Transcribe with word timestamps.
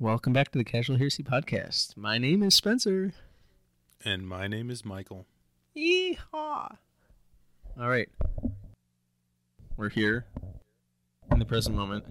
Welcome 0.00 0.32
back 0.32 0.52
to 0.52 0.58
the 0.58 0.62
Casual 0.62 0.96
Heresy 0.96 1.24
Podcast. 1.24 1.96
My 1.96 2.18
name 2.18 2.44
is 2.44 2.54
Spencer. 2.54 3.14
And 4.04 4.28
my 4.28 4.46
name 4.46 4.70
is 4.70 4.84
Michael. 4.84 5.26
Yeehaw! 5.76 6.16
All 6.32 6.78
right. 7.76 8.08
We're 9.76 9.88
here 9.88 10.26
in 11.32 11.40
the 11.40 11.44
present 11.44 11.74
moment. 11.74 12.04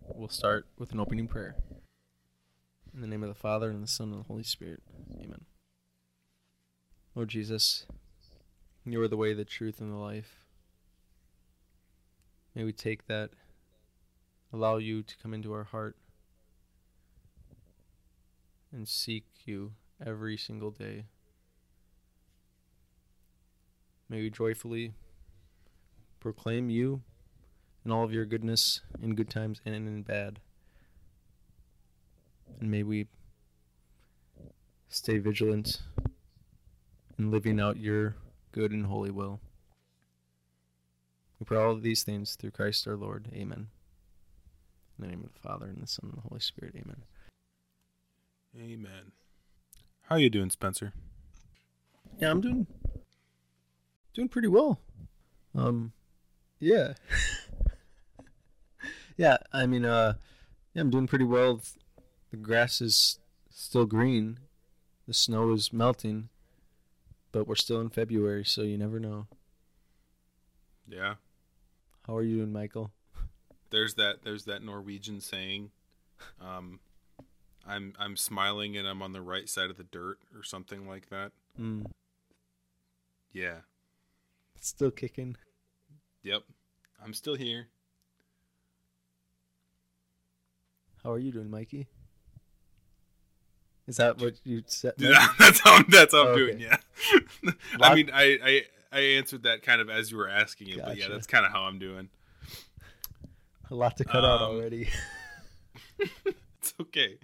We'll 0.00 0.28
start 0.28 0.66
with 0.76 0.90
an 0.90 0.98
opening 0.98 1.28
prayer. 1.28 1.54
In 2.92 3.00
the 3.00 3.06
name 3.06 3.22
of 3.22 3.28
the 3.28 3.36
Father, 3.36 3.70
and 3.70 3.80
the 3.80 3.86
Son, 3.86 4.10
and 4.10 4.24
the 4.24 4.26
Holy 4.26 4.42
Spirit. 4.42 4.82
Amen. 5.14 5.44
Lord 7.14 7.28
Jesus, 7.28 7.86
you 8.84 9.00
are 9.00 9.06
the 9.06 9.16
way, 9.16 9.32
the 9.32 9.44
truth, 9.44 9.80
and 9.80 9.92
the 9.92 9.96
life. 9.96 10.40
May 12.52 12.64
we 12.64 12.72
take 12.72 13.06
that, 13.06 13.30
allow 14.52 14.78
you 14.78 15.04
to 15.04 15.16
come 15.22 15.32
into 15.32 15.52
our 15.52 15.62
heart, 15.62 15.94
and 18.74 18.88
seek 18.88 19.24
you 19.44 19.72
every 20.04 20.36
single 20.36 20.70
day. 20.70 21.04
May 24.08 24.20
we 24.20 24.30
joyfully 24.30 24.92
proclaim 26.20 26.68
you 26.68 27.02
and 27.84 27.92
all 27.92 28.04
of 28.04 28.12
your 28.12 28.24
goodness 28.24 28.80
in 29.00 29.14
good 29.14 29.30
times 29.30 29.60
and 29.64 29.74
in 29.74 30.02
bad. 30.02 30.40
And 32.60 32.70
may 32.70 32.82
we 32.82 33.06
stay 34.88 35.18
vigilant 35.18 35.82
in 37.18 37.30
living 37.30 37.60
out 37.60 37.76
your 37.76 38.16
good 38.52 38.72
and 38.72 38.86
holy 38.86 39.10
will. 39.10 39.40
We 41.38 41.44
pray 41.44 41.58
all 41.58 41.72
of 41.72 41.82
these 41.82 42.02
things 42.02 42.36
through 42.36 42.52
Christ 42.52 42.86
our 42.86 42.96
Lord. 42.96 43.28
Amen. 43.32 43.68
In 44.98 45.04
the 45.04 45.08
name 45.08 45.24
of 45.24 45.32
the 45.32 45.40
Father, 45.40 45.66
and 45.66 45.82
the 45.82 45.86
Son, 45.86 46.10
and 46.10 46.22
the 46.22 46.28
Holy 46.28 46.40
Spirit. 46.40 46.74
Amen. 46.76 47.02
Amen. 48.60 49.12
How 50.02 50.16
you 50.16 50.30
doing, 50.30 50.50
Spencer? 50.50 50.92
Yeah, 52.18 52.30
I'm 52.30 52.40
doing 52.40 52.66
doing 54.14 54.28
pretty 54.28 54.48
well. 54.48 54.80
Um 55.54 55.92
yeah. 56.60 56.94
yeah, 59.16 59.38
I 59.52 59.66
mean 59.66 59.84
uh 59.84 60.14
yeah, 60.72 60.82
I'm 60.82 60.90
doing 60.90 61.08
pretty 61.08 61.24
well. 61.24 61.62
The 62.30 62.36
grass 62.36 62.80
is 62.80 63.18
still 63.50 63.86
green. 63.86 64.38
The 65.08 65.14
snow 65.14 65.52
is 65.52 65.72
melting. 65.72 66.28
But 67.32 67.48
we're 67.48 67.56
still 67.56 67.80
in 67.80 67.90
February, 67.90 68.44
so 68.44 68.62
you 68.62 68.78
never 68.78 69.00
know. 69.00 69.26
Yeah. 70.88 71.14
How 72.06 72.16
are 72.16 72.22
you 72.22 72.36
doing, 72.36 72.52
Michael? 72.52 72.92
There's 73.70 73.94
that 73.94 74.22
there's 74.22 74.44
that 74.44 74.62
Norwegian 74.62 75.20
saying 75.20 75.72
um 76.40 76.78
I'm 77.66 77.94
I'm 77.98 78.16
smiling 78.16 78.76
and 78.76 78.86
I'm 78.86 79.02
on 79.02 79.12
the 79.12 79.20
right 79.22 79.48
side 79.48 79.70
of 79.70 79.76
the 79.76 79.84
dirt 79.84 80.18
or 80.36 80.42
something 80.42 80.86
like 80.88 81.08
that. 81.10 81.32
Mm, 81.60 81.86
Yeah. 83.32 83.58
still 84.60 84.90
kicking. 84.90 85.36
Yep. 86.22 86.42
I'm 87.04 87.12
still 87.14 87.34
here. 87.34 87.68
How 91.02 91.12
are 91.12 91.18
you 91.18 91.32
doing, 91.32 91.50
Mikey? 91.50 91.86
Is 93.86 93.98
that 93.98 94.18
what 94.18 94.34
you 94.44 94.62
said? 94.66 94.94
Yeah, 94.96 95.28
that's 95.38 95.60
how 95.60 95.82
that's 95.88 96.14
how 96.14 96.22
I'm 96.22 96.28
Oh, 96.28 96.36
doing. 96.36 96.54
okay. 96.54 96.64
Yeah. 97.42 97.50
I 97.80 97.94
mean, 97.94 98.10
I, 98.12 98.38
I 98.42 98.62
I 98.92 99.00
answered 99.00 99.42
that 99.42 99.62
kind 99.62 99.80
of 99.82 99.90
as 99.90 100.10
you 100.10 100.16
were 100.16 100.28
asking 100.28 100.68
it, 100.68 100.78
but 100.82 100.96
yeah, 100.96 101.08
that's 101.08 101.26
kind 101.26 101.44
of 101.44 101.52
how 101.52 101.62
I'm 101.64 101.78
doing. 101.78 102.08
A 103.70 103.74
lot 103.74 103.96
to 103.98 104.04
cut 104.04 104.24
out 104.24 104.42
Um, 104.42 104.56
already. 104.56 104.88
It's 106.60 106.72
okay. 106.80 107.18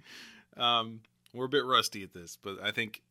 Um, 0.57 1.01
we're 1.33 1.45
a 1.45 1.49
bit 1.49 1.65
rusty 1.65 2.03
at 2.03 2.13
this, 2.13 2.37
but 2.41 2.57
I 2.61 2.71
think 2.71 3.01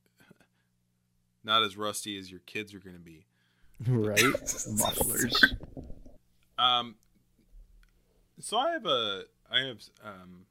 not 1.42 1.62
as 1.62 1.77
rusty 1.77 2.19
as 2.19 2.30
your 2.30 2.41
kids 2.41 2.74
are 2.74 2.80
going 2.80 2.97
to 2.97 3.02
be. 3.02 3.25
right? 3.88 4.22
Mufflers. 4.69 5.42
Um, 6.59 6.97
so 8.38 8.59
I 8.59 8.72
have 8.72 8.84
a 8.84 9.22
I 9.50 9.60
have 9.60 9.78
um 10.04 10.44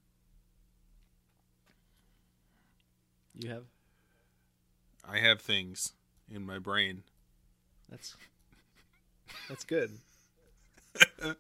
You 3.40 3.50
have? 3.52 3.64
I 5.08 5.20
have 5.20 5.42
things 5.42 5.94
in 6.30 6.46
my 6.46 6.60
brain. 6.60 7.04
That's 7.90 8.16
that's 9.48 9.64
good. 9.64 9.92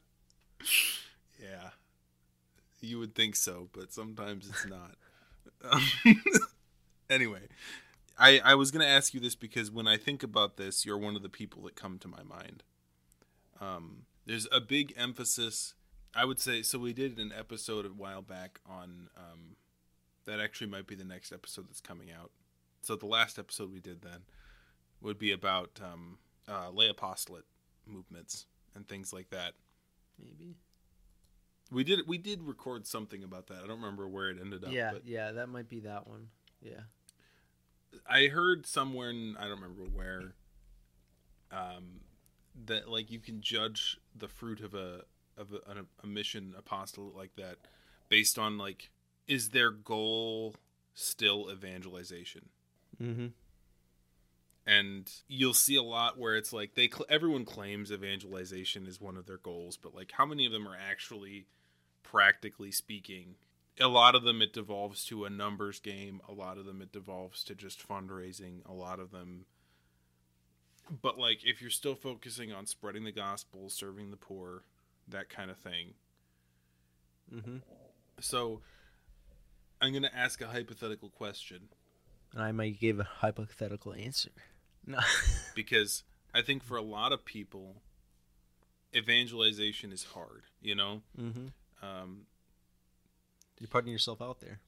Yeah, 1.42 1.70
you 2.82 3.00
would 3.00 3.16
think 3.16 3.38
so, 3.38 3.70
but 3.72 3.94
sometimes 3.94 4.50
it's 4.50 4.66
not. 4.66 4.96
Anyway, 7.10 7.42
I 8.18 8.40
I 8.44 8.56
was 8.56 8.70
gonna 8.70 8.86
ask 8.86 9.14
you 9.14 9.20
this 9.20 9.36
because 9.36 9.72
when 9.72 9.88
I 9.88 9.98
think 9.98 10.22
about 10.22 10.58
this, 10.58 10.86
you're 10.86 10.98
one 10.98 11.16
of 11.16 11.24
the 11.24 11.30
people 11.30 11.64
that 11.64 11.76
come 11.76 11.98
to 12.00 12.08
my 12.08 12.22
mind. 12.22 12.64
Um, 13.60 14.04
there's 14.26 14.48
a 14.52 14.62
big 14.62 14.94
emphasis. 14.96 15.74
I 16.14 16.26
would 16.26 16.40
say 16.40 16.62
so. 16.62 16.78
We 16.78 16.94
did 16.94 17.18
an 17.18 17.34
episode 17.36 17.86
a 17.86 17.90
while 17.90 18.22
back 18.22 18.60
on 18.68 19.10
um, 19.18 19.56
that. 20.26 20.40
Actually, 20.40 20.68
might 20.68 20.86
be 20.86 20.96
the 20.96 21.04
next 21.04 21.32
episode 21.32 21.68
that's 21.68 21.82
coming 21.82 22.12
out. 22.12 22.32
So 22.82 22.96
the 22.96 23.08
last 23.08 23.40
episode 23.40 23.74
we 23.74 23.80
did 23.80 24.04
then 24.04 24.22
would 25.02 25.18
be 25.18 25.32
about 25.32 25.80
um, 25.84 26.20
uh, 26.48 26.70
lay 26.70 26.90
apostolate 26.90 27.46
movements 27.88 28.46
and 28.76 28.88
things 28.88 29.12
like 29.12 29.32
that. 29.32 29.54
Maybe. 30.20 30.58
We 31.72 31.84
did 31.84 32.08
we 32.08 32.18
did 32.18 32.42
record 32.44 32.88
something 32.88 33.24
about 33.24 33.48
that. 33.48 33.58
I 33.64 33.68
don't 33.68 33.80
remember 33.82 34.08
where 34.08 34.30
it 34.30 34.38
ended 34.42 34.64
up. 34.64 34.72
Yeah, 34.72 34.92
but 34.94 35.06
yeah, 35.06 35.32
that 35.34 35.50
might 35.50 35.70
be 35.70 35.82
that 35.82 36.08
one. 36.08 36.28
Yeah. 36.62 36.82
I 38.08 38.28
heard 38.28 38.66
somewhere 38.66 39.10
in, 39.10 39.36
I 39.38 39.42
don't 39.48 39.62
remember 39.62 39.84
where 39.84 40.34
um 41.52 42.02
that 42.66 42.90
like 42.90 43.10
you 43.12 43.20
can 43.20 43.42
judge 43.42 43.98
the 44.16 44.28
fruit 44.28 44.62
of 44.62 44.74
a 44.74 45.02
of 45.38 45.54
a, 45.54 45.86
a 46.04 46.08
mission 46.08 46.54
apostolate 46.58 47.16
like 47.16 47.36
that 47.38 47.58
based 48.10 48.38
on 48.38 48.58
like 48.58 48.90
is 49.28 49.50
their 49.50 49.72
goal 49.72 50.56
still 50.94 51.50
evangelization 51.52 52.50
Mm-hmm. 53.02 53.28
and 54.68 55.10
you'll 55.30 55.54
see 55.54 55.78
a 55.78 55.84
lot 55.84 56.18
where 56.18 56.36
it's 56.36 56.52
like 56.52 56.76
they 56.76 56.90
everyone 57.08 57.46
claims 57.46 57.92
evangelization 57.94 58.86
is 58.86 59.00
one 59.00 59.16
of 59.16 59.26
their 59.26 59.38
goals 59.38 59.78
but 59.78 59.96
like 59.96 60.12
how 60.18 60.26
many 60.26 60.46
of 60.46 60.52
them 60.52 60.68
are 60.68 60.76
actually 60.76 61.46
practically 62.04 62.72
speaking 62.72 63.36
a 63.82 63.88
lot 63.88 64.14
of 64.16 64.24
them 64.24 64.42
it 64.42 64.52
devolves 64.52 65.06
to 65.06 65.26
a 65.26 65.30
numbers 65.30 65.80
game 65.80 66.22
a 66.28 66.34
lot 66.34 66.58
of 66.58 66.66
them 66.66 66.82
it 66.82 66.92
devolves 66.92 67.44
to 67.44 67.56
just 67.56 67.88
fundraising 67.88 68.60
a 68.68 68.74
lot 68.74 69.00
of 69.00 69.12
them 69.12 69.46
but 71.02 71.18
like 71.20 71.46
if 71.46 71.62
you're 71.62 71.70
still 71.70 71.96
focusing 71.96 72.52
on 72.52 72.66
spreading 72.66 73.04
the 73.04 73.12
gospel 73.12 73.70
serving 73.70 74.12
the 74.12 74.18
poor 74.18 74.64
that 75.08 75.30
kind 75.30 75.50
of 75.52 75.58
thing 75.58 75.94
Mm-hmm. 77.34 77.58
so 78.20 78.62
i'm 79.80 79.92
going 79.92 80.02
to 80.04 80.16
ask 80.18 80.42
a 80.42 80.48
hypothetical 80.48 81.10
question 81.10 81.70
And 82.34 82.42
I 82.42 82.52
might 82.52 82.80
give 82.80 83.00
a 83.00 83.04
hypothetical 83.04 83.94
answer. 83.94 84.32
No. 84.86 84.98
because 85.56 86.04
I 86.34 86.42
think 86.42 86.64
for 86.64 86.76
a 86.78 86.82
lot 86.82 87.12
of 87.12 87.24
people, 87.26 87.82
evangelization 88.96 89.92
is 89.92 90.04
hard. 90.04 90.44
You 90.62 90.76
know, 90.76 91.02
mm-hmm. 91.20 91.48
Um, 91.82 92.22
You're 93.60 93.68
putting 93.68 93.92
yourself 93.92 94.22
out 94.22 94.40
there. 94.40 94.60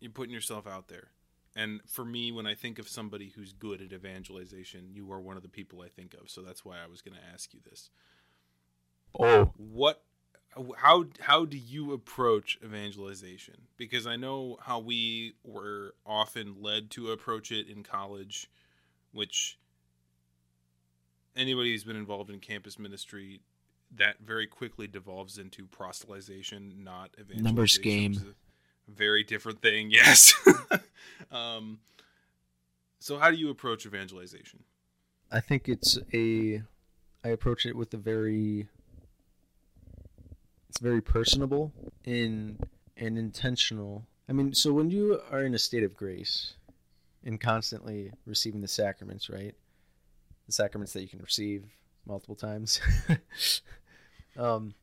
you're 0.00 0.10
putting 0.12 0.32
yourself 0.34 0.66
out 0.66 0.88
there. 0.88 1.08
And 1.56 1.80
for 1.86 2.04
me, 2.04 2.30
when 2.32 2.46
I 2.46 2.54
think 2.54 2.78
of 2.78 2.88
somebody 2.88 3.32
who's 3.34 3.52
good 3.52 3.82
at 3.82 3.92
evangelization, 3.92 4.90
you 4.92 5.10
are 5.12 5.20
one 5.20 5.36
of 5.36 5.42
the 5.42 5.48
people 5.48 5.82
I 5.82 5.88
think 5.88 6.14
of. 6.14 6.30
So 6.30 6.42
that's 6.42 6.64
why 6.64 6.76
I 6.82 6.86
was 6.86 7.02
going 7.02 7.16
to 7.16 7.32
ask 7.32 7.52
you 7.52 7.60
this. 7.68 7.90
Oh. 9.18 9.52
What, 9.56 10.02
how, 10.76 11.06
how 11.18 11.44
do 11.44 11.58
you 11.58 11.92
approach 11.92 12.58
evangelization? 12.64 13.62
Because 13.76 14.06
I 14.06 14.14
know 14.16 14.58
how 14.62 14.78
we 14.78 15.34
were 15.42 15.94
often 16.06 16.62
led 16.62 16.90
to 16.92 17.10
approach 17.10 17.50
it 17.50 17.68
in 17.68 17.82
college, 17.82 18.48
which 19.12 19.58
anybody 21.36 21.72
who's 21.72 21.84
been 21.84 21.96
involved 21.96 22.30
in 22.30 22.38
campus 22.38 22.78
ministry, 22.78 23.40
that 23.96 24.16
very 24.20 24.46
quickly 24.46 24.86
devolves 24.86 25.38
into 25.38 25.66
proselytization, 25.66 26.82
not 26.82 27.10
evangelization. 27.14 27.44
Numbers 27.44 27.78
game. 27.78 28.34
very 28.88 29.24
different 29.24 29.60
thing. 29.60 29.90
Yes. 30.00 30.34
um, 31.32 31.80
so, 32.98 33.18
how 33.18 33.30
do 33.30 33.36
you 33.36 33.50
approach 33.50 33.86
evangelization? 33.86 34.64
I 35.32 35.40
think 35.40 35.68
it's 35.68 35.98
a. 36.12 36.62
I 37.24 37.28
approach 37.28 37.66
it 37.66 37.76
with 37.76 37.92
a 37.94 37.96
very. 37.96 38.68
It's 40.68 40.78
very 40.80 41.00
personable 41.00 41.72
in 42.04 42.58
and 42.96 43.18
intentional. 43.18 44.06
I 44.28 44.32
mean, 44.32 44.54
so 44.54 44.72
when 44.72 44.90
you 44.90 45.20
are 45.32 45.42
in 45.42 45.54
a 45.54 45.58
state 45.58 45.82
of 45.82 45.96
grace, 45.96 46.54
and 47.24 47.40
constantly 47.40 48.12
receiving 48.26 48.60
the 48.60 48.68
sacraments, 48.68 49.28
right? 49.28 49.54
The 50.46 50.52
sacraments 50.52 50.92
that 50.92 51.02
you 51.02 51.08
can 51.08 51.20
receive 51.20 51.64
multiple 52.06 52.34
times. 52.34 52.80
um, 54.36 54.74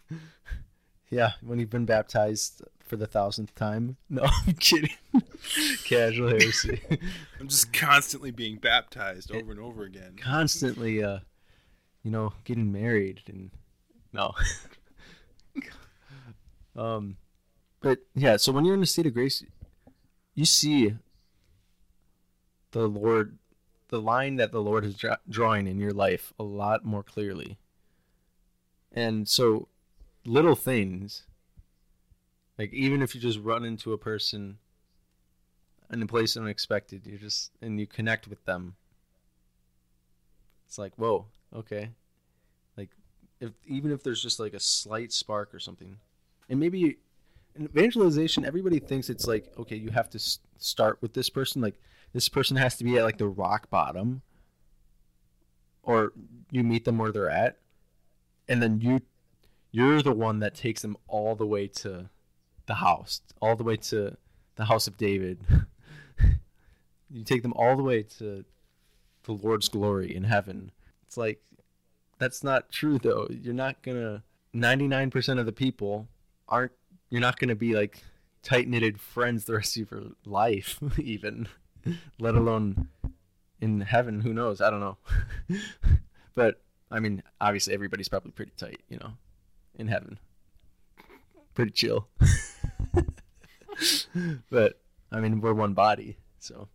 Yeah, 1.10 1.32
when 1.40 1.58
you've 1.58 1.70
been 1.70 1.86
baptized 1.86 2.62
for 2.84 2.96
the 2.96 3.06
thousandth 3.06 3.54
time. 3.54 3.96
No, 4.08 4.24
I'm 4.46 4.54
kidding. 4.54 4.90
Casual 5.84 6.28
heresy. 6.30 6.80
I'm 7.40 7.48
just 7.48 7.72
constantly 7.72 8.30
being 8.30 8.56
baptized 8.56 9.30
over 9.30 9.52
and 9.52 9.60
over 9.60 9.84
again. 9.84 10.16
Constantly, 10.20 11.02
uh, 11.02 11.20
you 12.02 12.10
know, 12.10 12.32
getting 12.44 12.72
married 12.72 13.22
and 13.26 13.50
no. 14.12 14.34
um, 16.76 17.16
but 17.80 18.00
yeah, 18.14 18.36
so 18.36 18.52
when 18.52 18.64
you're 18.64 18.74
in 18.74 18.82
a 18.82 18.86
state 18.86 19.06
of 19.06 19.14
grace, 19.14 19.44
you 20.34 20.44
see 20.44 20.94
the 22.72 22.88
Lord, 22.88 23.38
the 23.88 24.00
line 24.00 24.36
that 24.36 24.52
the 24.52 24.62
Lord 24.62 24.84
is 24.84 24.94
dra- 24.94 25.20
drawing 25.28 25.66
in 25.66 25.78
your 25.78 25.92
life 25.92 26.32
a 26.38 26.42
lot 26.42 26.84
more 26.84 27.02
clearly. 27.02 27.58
And 28.92 29.28
so, 29.28 29.68
little 30.24 30.56
things, 30.56 31.24
like 32.58 32.72
even 32.72 33.02
if 33.02 33.14
you 33.14 33.20
just 33.20 33.38
run 33.38 33.64
into 33.64 33.92
a 33.92 33.98
person 33.98 34.58
in 35.92 36.02
a 36.02 36.06
place 36.06 36.36
unexpected, 36.36 37.06
you 37.06 37.18
just 37.18 37.52
and 37.60 37.78
you 37.78 37.86
connect 37.86 38.26
with 38.26 38.44
them. 38.44 38.76
It's 40.66 40.78
like, 40.78 40.92
whoa, 40.96 41.26
okay. 41.54 41.90
Like, 42.76 42.90
if 43.40 43.52
even 43.66 43.92
if 43.92 44.02
there's 44.02 44.22
just 44.22 44.40
like 44.40 44.54
a 44.54 44.60
slight 44.60 45.12
spark 45.12 45.54
or 45.54 45.60
something, 45.60 45.96
and 46.48 46.58
maybe 46.58 46.98
in 47.54 47.64
evangelization, 47.64 48.44
everybody 48.44 48.78
thinks 48.78 49.08
it's 49.08 49.26
like, 49.26 49.52
okay, 49.58 49.76
you 49.76 49.90
have 49.90 50.10
to 50.10 50.18
s- 50.18 50.40
start 50.58 51.00
with 51.00 51.14
this 51.14 51.30
person. 51.30 51.62
Like, 51.62 51.80
this 52.12 52.28
person 52.28 52.56
has 52.56 52.76
to 52.76 52.84
be 52.84 52.96
at 52.96 53.04
like 53.04 53.18
the 53.18 53.28
rock 53.28 53.70
bottom, 53.70 54.22
or 55.82 56.12
you 56.50 56.64
meet 56.64 56.84
them 56.84 56.98
where 56.98 57.12
they're 57.12 57.30
at, 57.30 57.58
and 58.48 58.62
then 58.62 58.80
you, 58.80 59.02
you're 59.70 60.02
the 60.02 60.12
one 60.12 60.40
that 60.40 60.54
takes 60.54 60.82
them 60.82 60.96
all 61.08 61.34
the 61.34 61.46
way 61.46 61.66
to 61.68 62.08
the 62.66 62.74
house, 62.74 63.20
all 63.40 63.56
the 63.56 63.64
way 63.64 63.76
to 63.76 64.16
the 64.56 64.64
house 64.66 64.86
of 64.86 64.96
David. 64.96 65.38
you 67.10 67.24
take 67.24 67.42
them 67.42 67.52
all 67.54 67.76
the 67.76 67.82
way 67.82 68.02
to 68.02 68.44
the 69.24 69.32
Lord's 69.32 69.68
glory 69.68 70.14
in 70.14 70.24
heaven. 70.24 70.72
It's 71.06 71.16
like 71.16 71.40
that's 72.18 72.42
not 72.42 72.70
true 72.70 72.98
though. 72.98 73.28
You're 73.30 73.54
not 73.54 73.82
gonna. 73.82 74.22
Ninety 74.52 74.88
nine 74.88 75.10
percent 75.10 75.38
of 75.38 75.46
the 75.46 75.52
people 75.52 76.08
aren't. 76.48 76.72
You're 77.10 77.20
not 77.20 77.38
gonna 77.38 77.54
be 77.54 77.74
like 77.74 78.02
tight 78.42 78.68
knitted 78.68 79.00
friends 79.00 79.44
the 79.44 79.54
rest 79.54 79.76
of 79.76 79.90
your 79.90 80.02
life, 80.24 80.78
even. 80.98 81.48
Let 82.18 82.34
alone 82.34 82.88
in 83.60 83.80
heaven. 83.80 84.20
Who 84.20 84.32
knows? 84.32 84.60
I 84.60 84.70
don't 84.70 84.80
know. 84.80 84.98
but 86.34 86.60
I 86.90 87.00
mean, 87.00 87.22
obviously, 87.40 87.74
everybody's 87.74 88.08
probably 88.08 88.32
pretty 88.32 88.52
tight, 88.56 88.80
you 88.88 88.98
know, 88.98 89.12
in 89.74 89.88
heaven. 89.88 90.18
Pretty 91.54 91.72
chill. 91.72 92.08
but 94.50 94.80
I 95.10 95.20
mean, 95.20 95.40
we're 95.40 95.54
one 95.54 95.74
body, 95.74 96.16
so. 96.38 96.68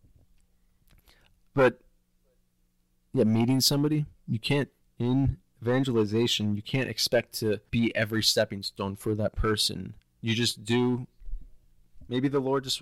But 1.53 1.81
yeah, 3.13 3.25
meeting 3.25 3.61
somebody, 3.61 4.05
you 4.27 4.39
can't 4.39 4.69
in 4.97 5.37
evangelization, 5.61 6.55
you 6.55 6.61
can't 6.61 6.89
expect 6.89 7.33
to 7.39 7.59
be 7.69 7.95
every 7.95 8.23
stepping 8.23 8.63
stone 8.63 8.95
for 8.95 9.13
that 9.15 9.35
person. 9.35 9.93
You 10.21 10.35
just 10.35 10.63
do. 10.63 11.07
Maybe 12.07 12.27
the 12.27 12.39
Lord 12.39 12.65
just, 12.65 12.81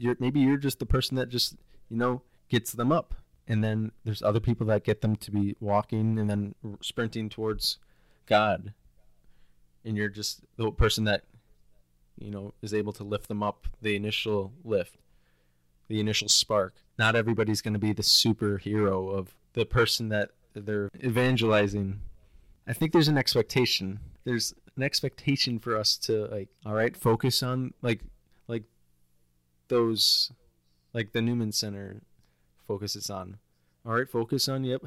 you're 0.00 0.16
maybe 0.18 0.40
you're 0.40 0.56
just 0.56 0.78
the 0.78 0.86
person 0.86 1.16
that 1.16 1.28
just 1.28 1.56
you 1.88 1.96
know 1.96 2.22
gets 2.48 2.72
them 2.72 2.90
up, 2.90 3.14
and 3.46 3.62
then 3.62 3.92
there's 4.04 4.22
other 4.22 4.40
people 4.40 4.66
that 4.66 4.84
get 4.84 5.00
them 5.00 5.16
to 5.16 5.30
be 5.30 5.56
walking 5.60 6.18
and 6.18 6.28
then 6.28 6.54
sprinting 6.80 7.28
towards 7.28 7.78
God, 8.26 8.72
and 9.84 9.96
you're 9.96 10.08
just 10.08 10.40
the 10.56 10.70
person 10.72 11.04
that 11.04 11.24
you 12.18 12.30
know 12.30 12.54
is 12.62 12.74
able 12.74 12.92
to 12.94 13.04
lift 13.04 13.28
them 13.28 13.42
up 13.42 13.66
the 13.80 13.96
initial 13.96 14.52
lift 14.64 14.96
the 15.88 16.00
initial 16.00 16.28
spark. 16.28 16.76
Not 16.98 17.16
everybody's 17.16 17.60
going 17.60 17.74
to 17.74 17.80
be 17.80 17.92
the 17.92 18.02
superhero 18.02 19.12
of 19.12 19.34
the 19.54 19.66
person 19.66 20.08
that 20.10 20.30
they're 20.54 20.88
evangelizing. 21.02 22.00
I 22.66 22.72
think 22.72 22.92
there's 22.92 23.08
an 23.08 23.18
expectation. 23.18 23.98
There's 24.24 24.54
an 24.76 24.84
expectation 24.84 25.58
for 25.58 25.76
us 25.76 25.96
to 25.98 26.26
like 26.26 26.48
all 26.64 26.74
right 26.74 26.96
focus 26.96 27.42
on 27.42 27.74
like 27.82 27.90
like 27.92 28.00
those 29.70 30.30
like 30.92 31.12
the 31.12 31.22
newman 31.22 31.52
center 31.52 32.02
focuses 32.66 33.08
on. 33.08 33.38
All 33.86 33.94
right 33.94 34.08
focus 34.08 34.46
on 34.46 34.64
yep 34.64 34.84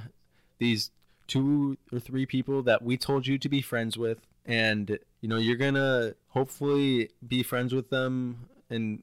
these 0.60 0.92
two 1.26 1.78
or 1.92 2.00
three 2.00 2.28
people 2.28 2.62
that 2.62 2.84
we 2.84 2.96
told 2.96 3.26
you 3.26 3.40
to 3.40 3.50
be 3.50 3.62
friends 3.62 3.98
with 3.98 4.20
and 4.46 5.00
you 5.20 5.28
know 5.28 5.38
you're 5.38 5.58
gonna 5.58 6.14
hopefully 6.30 7.10
be 7.28 7.42
friends 7.42 7.74
with 7.74 7.90
them 7.90 8.50
and 8.70 9.02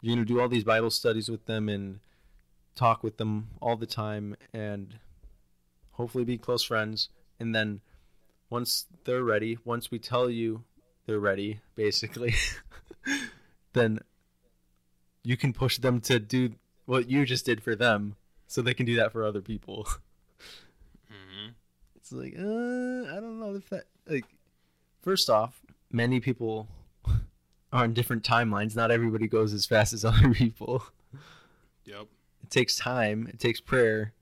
you're 0.00 0.16
gonna 0.16 0.24
do 0.24 0.40
all 0.40 0.48
these 0.48 0.64
bible 0.64 0.90
studies 0.90 1.28
with 1.28 1.44
them 1.46 1.68
and 1.68 2.00
talk 2.78 3.02
with 3.02 3.16
them 3.16 3.48
all 3.60 3.76
the 3.76 3.86
time 3.86 4.36
and 4.52 4.98
hopefully 5.92 6.24
be 6.24 6.38
close 6.38 6.62
friends. 6.62 7.08
And 7.40 7.54
then 7.54 7.80
once 8.50 8.86
they're 9.04 9.24
ready 9.24 9.58
once 9.64 9.90
we 9.90 9.98
tell 9.98 10.30
you 10.30 10.62
they're 11.04 11.18
ready 11.18 11.60
basically 11.74 12.34
then 13.74 13.98
you 15.24 15.36
can 15.36 15.52
push 15.52 15.78
them 15.78 16.00
to 16.02 16.18
do 16.18 16.54
what 16.86 17.10
you 17.10 17.24
just 17.24 17.44
did 17.44 17.62
for 17.62 17.74
them 17.74 18.16
so 18.46 18.62
they 18.62 18.74
can 18.74 18.86
do 18.86 18.96
that 18.96 19.12
for 19.12 19.24
other 19.24 19.40
people. 19.42 19.86
Mm-hmm. 21.10 21.52
it's 21.96 22.12
like 22.12 22.34
uh, 22.38 23.16
i 23.16 23.18
don't 23.18 23.40
know 23.40 23.54
if 23.56 23.68
that 23.70 23.84
like 24.06 24.26
first 25.02 25.30
off 25.30 25.62
many 25.90 26.20
people 26.20 26.68
are 27.72 27.84
on 27.84 27.92
different 27.92 28.22
timelines. 28.22 28.76
Not 28.76 28.90
everybody 28.90 29.26
goes 29.26 29.52
as 29.52 29.66
fast 29.66 29.92
as 29.92 30.04
other 30.04 30.32
people. 30.32 30.84
Yep. 31.84 32.06
it 32.42 32.50
takes 32.50 32.76
time. 32.76 33.26
It 33.28 33.38
takes 33.38 33.60
prayer. 33.60 34.12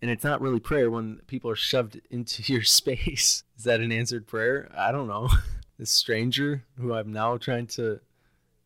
And 0.00 0.10
it's 0.10 0.24
not 0.24 0.40
really 0.40 0.58
prayer 0.58 0.90
when 0.90 1.20
people 1.26 1.50
are 1.50 1.56
shoved 1.56 2.00
into 2.10 2.52
your 2.52 2.62
space. 2.62 3.44
Is 3.56 3.64
that 3.64 3.80
an 3.80 3.92
answered 3.92 4.26
prayer? 4.26 4.70
I 4.76 4.92
don't 4.92 5.08
know. 5.08 5.28
This 5.78 5.90
stranger 5.90 6.62
who 6.78 6.94
i'm 6.94 7.12
now 7.12 7.38
trying 7.38 7.66
to 7.68 7.98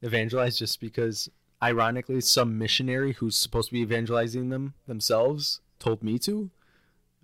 evangelize 0.07 0.59
just 0.59 0.81
because 0.81 1.29
ironically 1.63 2.21
some 2.21 2.59
missionary 2.59 3.13
who's 3.15 3.37
supposed 3.37 3.69
to 3.69 3.73
be 3.75 3.81
evangelizing 3.81 4.49
them 4.51 4.75
themselves 4.87 5.61
told 5.79 6.03
me 6.03 6.19
to 6.21 6.51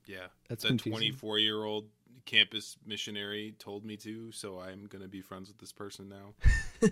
Yeah. 0.06 0.26
that's 0.49 0.64
confusing 0.64 0.93
24 1.12 1.38
year 1.38 1.64
old 1.64 1.87
campus 2.25 2.76
missionary 2.87 3.55
told 3.58 3.84
me 3.84 3.96
to, 3.99 4.31
so 4.32 4.61
I'm 4.61 4.87
gonna 4.87 5.08
be 5.08 5.20
friends 5.20 5.49
with 5.49 5.58
this 5.58 5.73
person 5.73 6.08
now. 6.08 6.34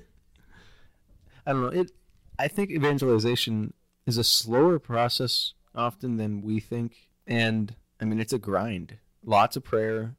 I 1.47 1.52
don't 1.52 1.62
know. 1.62 1.68
It. 1.80 1.92
I 2.38 2.49
think 2.49 2.70
evangelization 2.70 3.73
is 4.06 4.18
a 4.18 4.25
slower 4.25 4.78
process 4.78 5.54
often 5.75 6.16
than 6.16 6.42
we 6.42 6.61
think, 6.61 7.09
and 7.26 7.75
I 8.00 8.04
mean 8.06 8.20
it's 8.20 8.32
a 8.32 8.38
grind. 8.38 8.99
Lots 9.25 9.56
of 9.56 9.64
prayer, 9.64 10.16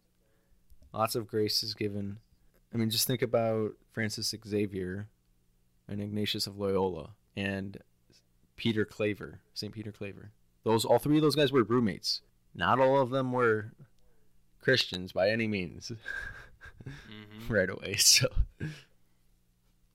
lots 0.94 1.16
of 1.16 1.28
grace 1.28 1.62
is 1.64 1.74
given. 1.74 2.20
I 2.74 2.78
mean, 2.78 2.90
just 2.90 3.06
think 3.08 3.22
about 3.22 3.72
Francis 3.92 4.34
Xavier, 4.48 5.10
and 5.92 6.02
Ignatius 6.02 6.48
of 6.48 6.58
Loyola, 6.58 7.12
and 7.36 7.78
Peter 8.56 8.86
Claver, 8.86 9.42
Saint 9.54 9.74
Peter 9.74 9.92
Claver. 9.92 10.32
Those 10.64 10.86
all 10.86 11.00
three 11.00 11.18
of 11.18 11.22
those 11.22 11.36
guys 11.36 11.52
were 11.52 11.64
roommates. 11.64 12.22
Not 12.56 12.80
all 12.80 13.00
of 13.00 13.10
them 13.10 13.32
were 13.32 13.72
Christians 14.62 15.12
by 15.12 15.30
any 15.30 15.48
means. 15.48 15.92
Mm-hmm. 16.82 17.54
right 17.54 17.70
away. 17.70 17.96
So 18.00 18.28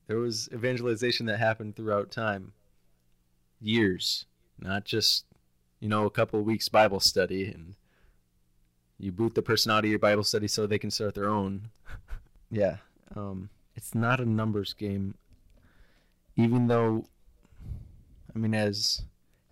there 0.07 0.19
was 0.19 0.49
evangelization 0.53 1.27
that 1.27 1.39
happened 1.39 1.75
throughout 1.75 2.13
time, 2.13 2.53
years, 3.61 4.27
not 4.59 4.85
just 4.85 5.25
you 5.81 5.89
know 5.89 6.07
a 6.07 6.11
couple 6.11 6.39
of 6.39 6.47
weeks 6.47 6.69
Bible 6.69 7.01
study, 7.01 7.47
and 7.47 7.75
you 8.99 9.11
boot 9.11 9.35
the 9.35 9.43
person 9.43 9.73
out 9.73 9.85
of 9.85 9.91
your 9.91 9.99
Bible 9.99 10.23
study 10.23 10.47
so 10.47 10.67
they 10.67 10.79
can 10.79 10.91
start 10.91 11.15
their 11.15 11.29
own. 11.29 11.71
yeah, 12.51 12.77
um, 13.17 13.51
it's 13.75 13.95
not 13.95 14.21
a 14.21 14.27
numbers 14.27 14.73
game. 14.73 15.17
Even 16.37 16.69
though, 16.69 17.07
I 18.35 18.39
mean, 18.39 18.55
as 18.55 19.03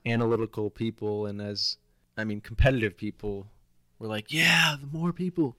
analytical 0.05 0.71
people 0.71 1.27
and 1.27 1.41
as 1.41 1.79
I 2.17 2.25
mean 2.25 2.41
competitive 2.41 2.97
people, 2.97 3.47
we're 3.99 4.09
like, 4.09 4.33
yeah, 4.33 4.77
the 4.81 4.87
more 4.87 5.13
people, 5.13 5.57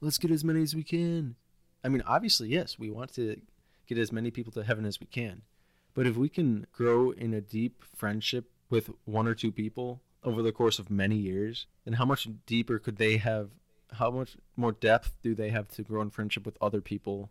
let's 0.00 0.18
get 0.18 0.30
as 0.30 0.44
many 0.44 0.62
as 0.62 0.74
we 0.74 0.84
can. 0.84 1.34
I 1.82 1.88
mean, 1.88 2.02
obviously, 2.06 2.48
yes, 2.48 2.78
we 2.78 2.90
want 2.90 3.12
to 3.14 3.40
get 3.86 3.98
as 3.98 4.12
many 4.12 4.30
people 4.30 4.52
to 4.52 4.62
heaven 4.62 4.84
as 4.84 5.00
we 5.00 5.06
can. 5.06 5.42
But 5.94 6.06
if 6.06 6.16
we 6.16 6.28
can 6.28 6.66
grow 6.72 7.10
in 7.10 7.34
a 7.34 7.40
deep 7.40 7.82
friendship 7.96 8.50
with 8.70 8.90
one 9.04 9.26
or 9.26 9.34
two 9.34 9.50
people 9.50 10.00
over 10.22 10.42
the 10.42 10.52
course 10.52 10.78
of 10.78 10.90
many 10.90 11.16
years, 11.16 11.66
then 11.84 11.94
how 11.94 12.04
much 12.04 12.28
deeper 12.46 12.78
could 12.78 12.98
they 12.98 13.16
have? 13.16 13.50
How 13.92 14.10
much 14.10 14.36
more 14.56 14.72
depth 14.72 15.16
do 15.22 15.34
they 15.34 15.50
have 15.50 15.68
to 15.68 15.82
grow 15.82 16.02
in 16.02 16.10
friendship 16.10 16.44
with 16.44 16.58
other 16.60 16.80
people 16.80 17.30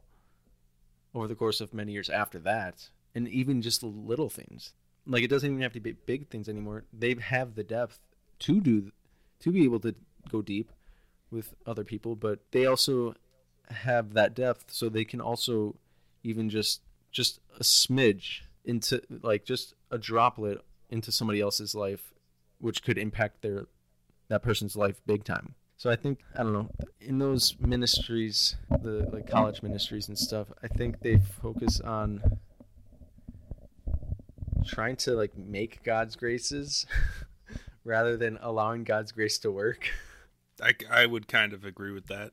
over 1.13 1.27
the 1.27 1.35
course 1.35 1.61
of 1.61 1.73
many 1.73 1.93
years 1.93 2.09
after 2.09 2.39
that? 2.39 2.89
And 3.17 3.27
even 3.27 3.61
just 3.63 3.81
little 3.81 4.29
things. 4.29 4.73
Like 5.07 5.23
it 5.23 5.29
doesn't 5.29 5.49
even 5.49 5.61
have 5.61 5.73
to 5.73 5.79
be 5.79 5.93
big 5.93 6.29
things 6.29 6.47
anymore. 6.47 6.83
They 6.93 7.15
have 7.15 7.55
the 7.55 7.63
depth 7.63 7.99
to 8.39 8.61
do 8.61 8.91
to 9.39 9.51
be 9.51 9.63
able 9.63 9.79
to 9.79 9.95
go 10.29 10.41
deep 10.41 10.71
with 11.31 11.55
other 11.65 11.83
people, 11.83 12.15
but 12.15 12.39
they 12.51 12.65
also 12.65 13.15
have 13.69 14.13
that 14.13 14.35
depth 14.35 14.65
so 14.71 14.89
they 14.89 15.05
can 15.05 15.19
also 15.19 15.75
even 16.23 16.49
just 16.49 16.81
just 17.11 17.39
a 17.55 17.63
smidge 17.63 18.41
into 18.65 19.01
like 19.23 19.45
just 19.45 19.73
a 19.91 19.97
droplet 19.97 20.61
into 20.89 21.11
somebody 21.11 21.41
else's 21.41 21.73
life 21.73 22.13
which 22.59 22.83
could 22.83 22.97
impact 22.97 23.41
their 23.41 23.65
that 24.29 24.41
person's 24.41 24.75
life 24.75 25.01
big 25.05 25.23
time 25.23 25.55
so 25.77 25.89
i 25.89 25.95
think 25.95 26.19
i 26.37 26.43
don't 26.43 26.53
know 26.53 26.69
in 27.01 27.19
those 27.19 27.55
ministries 27.59 28.55
the 28.81 29.07
like 29.11 29.27
college 29.27 29.63
ministries 29.63 30.07
and 30.07 30.17
stuff 30.17 30.47
i 30.63 30.67
think 30.67 30.99
they 31.01 31.17
focus 31.41 31.79
on 31.81 32.21
trying 34.67 34.95
to 34.95 35.11
like 35.11 35.37
make 35.37 35.81
god's 35.83 36.15
graces 36.15 36.85
rather 37.83 38.17
than 38.17 38.37
allowing 38.41 38.83
god's 38.83 39.11
grace 39.11 39.37
to 39.39 39.51
work 39.51 39.89
I, 40.61 40.73
I 40.89 41.05
would 41.05 41.27
kind 41.27 41.53
of 41.53 41.63
agree 41.63 41.91
with 41.91 42.07
that. 42.07 42.31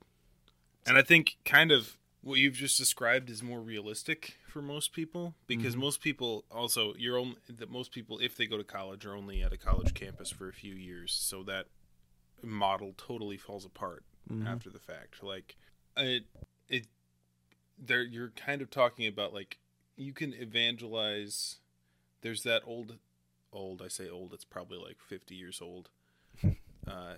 And 0.87 0.97
I 0.97 1.03
think 1.03 1.37
kind 1.45 1.71
of 1.71 1.99
what 2.23 2.38
you've 2.38 2.55
just 2.55 2.79
described 2.79 3.29
is 3.29 3.43
more 3.43 3.61
realistic 3.61 4.38
for 4.49 4.62
most 4.62 4.95
people 4.95 5.35
because 5.47 5.76
Mhm. 5.76 5.81
most 5.81 6.00
people 6.00 6.47
also 6.50 6.95
you're 6.97 7.19
only 7.19 7.37
that 7.50 7.71
most 7.71 7.93
people 7.93 8.19
if 8.21 8.35
they 8.35 8.47
go 8.47 8.57
to 8.57 8.64
college 8.64 9.05
are 9.05 9.14
only 9.14 9.43
at 9.43 9.53
a 9.53 9.59
college 9.59 9.93
campus 9.93 10.31
for 10.31 10.49
a 10.49 10.55
few 10.55 10.75
years 10.75 11.12
so 11.12 11.43
that 11.43 11.67
model 12.43 12.95
totally 12.97 13.37
falls 13.37 13.67
apart 13.67 14.05
Mhm. 14.31 14.47
after 14.47 14.71
the 14.71 14.79
fact 14.79 15.23
like 15.23 15.57
it 15.99 16.25
it 16.71 16.87
there 17.79 18.03
you're 18.03 18.31
kind 18.31 18.62
of 18.62 18.71
talking 18.71 19.07
about 19.07 19.35
like 19.35 19.59
you 19.97 20.14
can 20.14 20.33
evangelize 20.33 21.57
there's 22.25 22.43
that 22.43 22.62
old 22.66 22.97
old 23.52 23.81
I 23.81 23.87
say 23.88 24.09
old 24.11 24.33
it's 24.35 24.45
probably 24.45 24.78
like 24.78 24.99
50 25.00 25.37
years 25.37 25.61
old. 25.62 25.90
Uh 26.87 27.14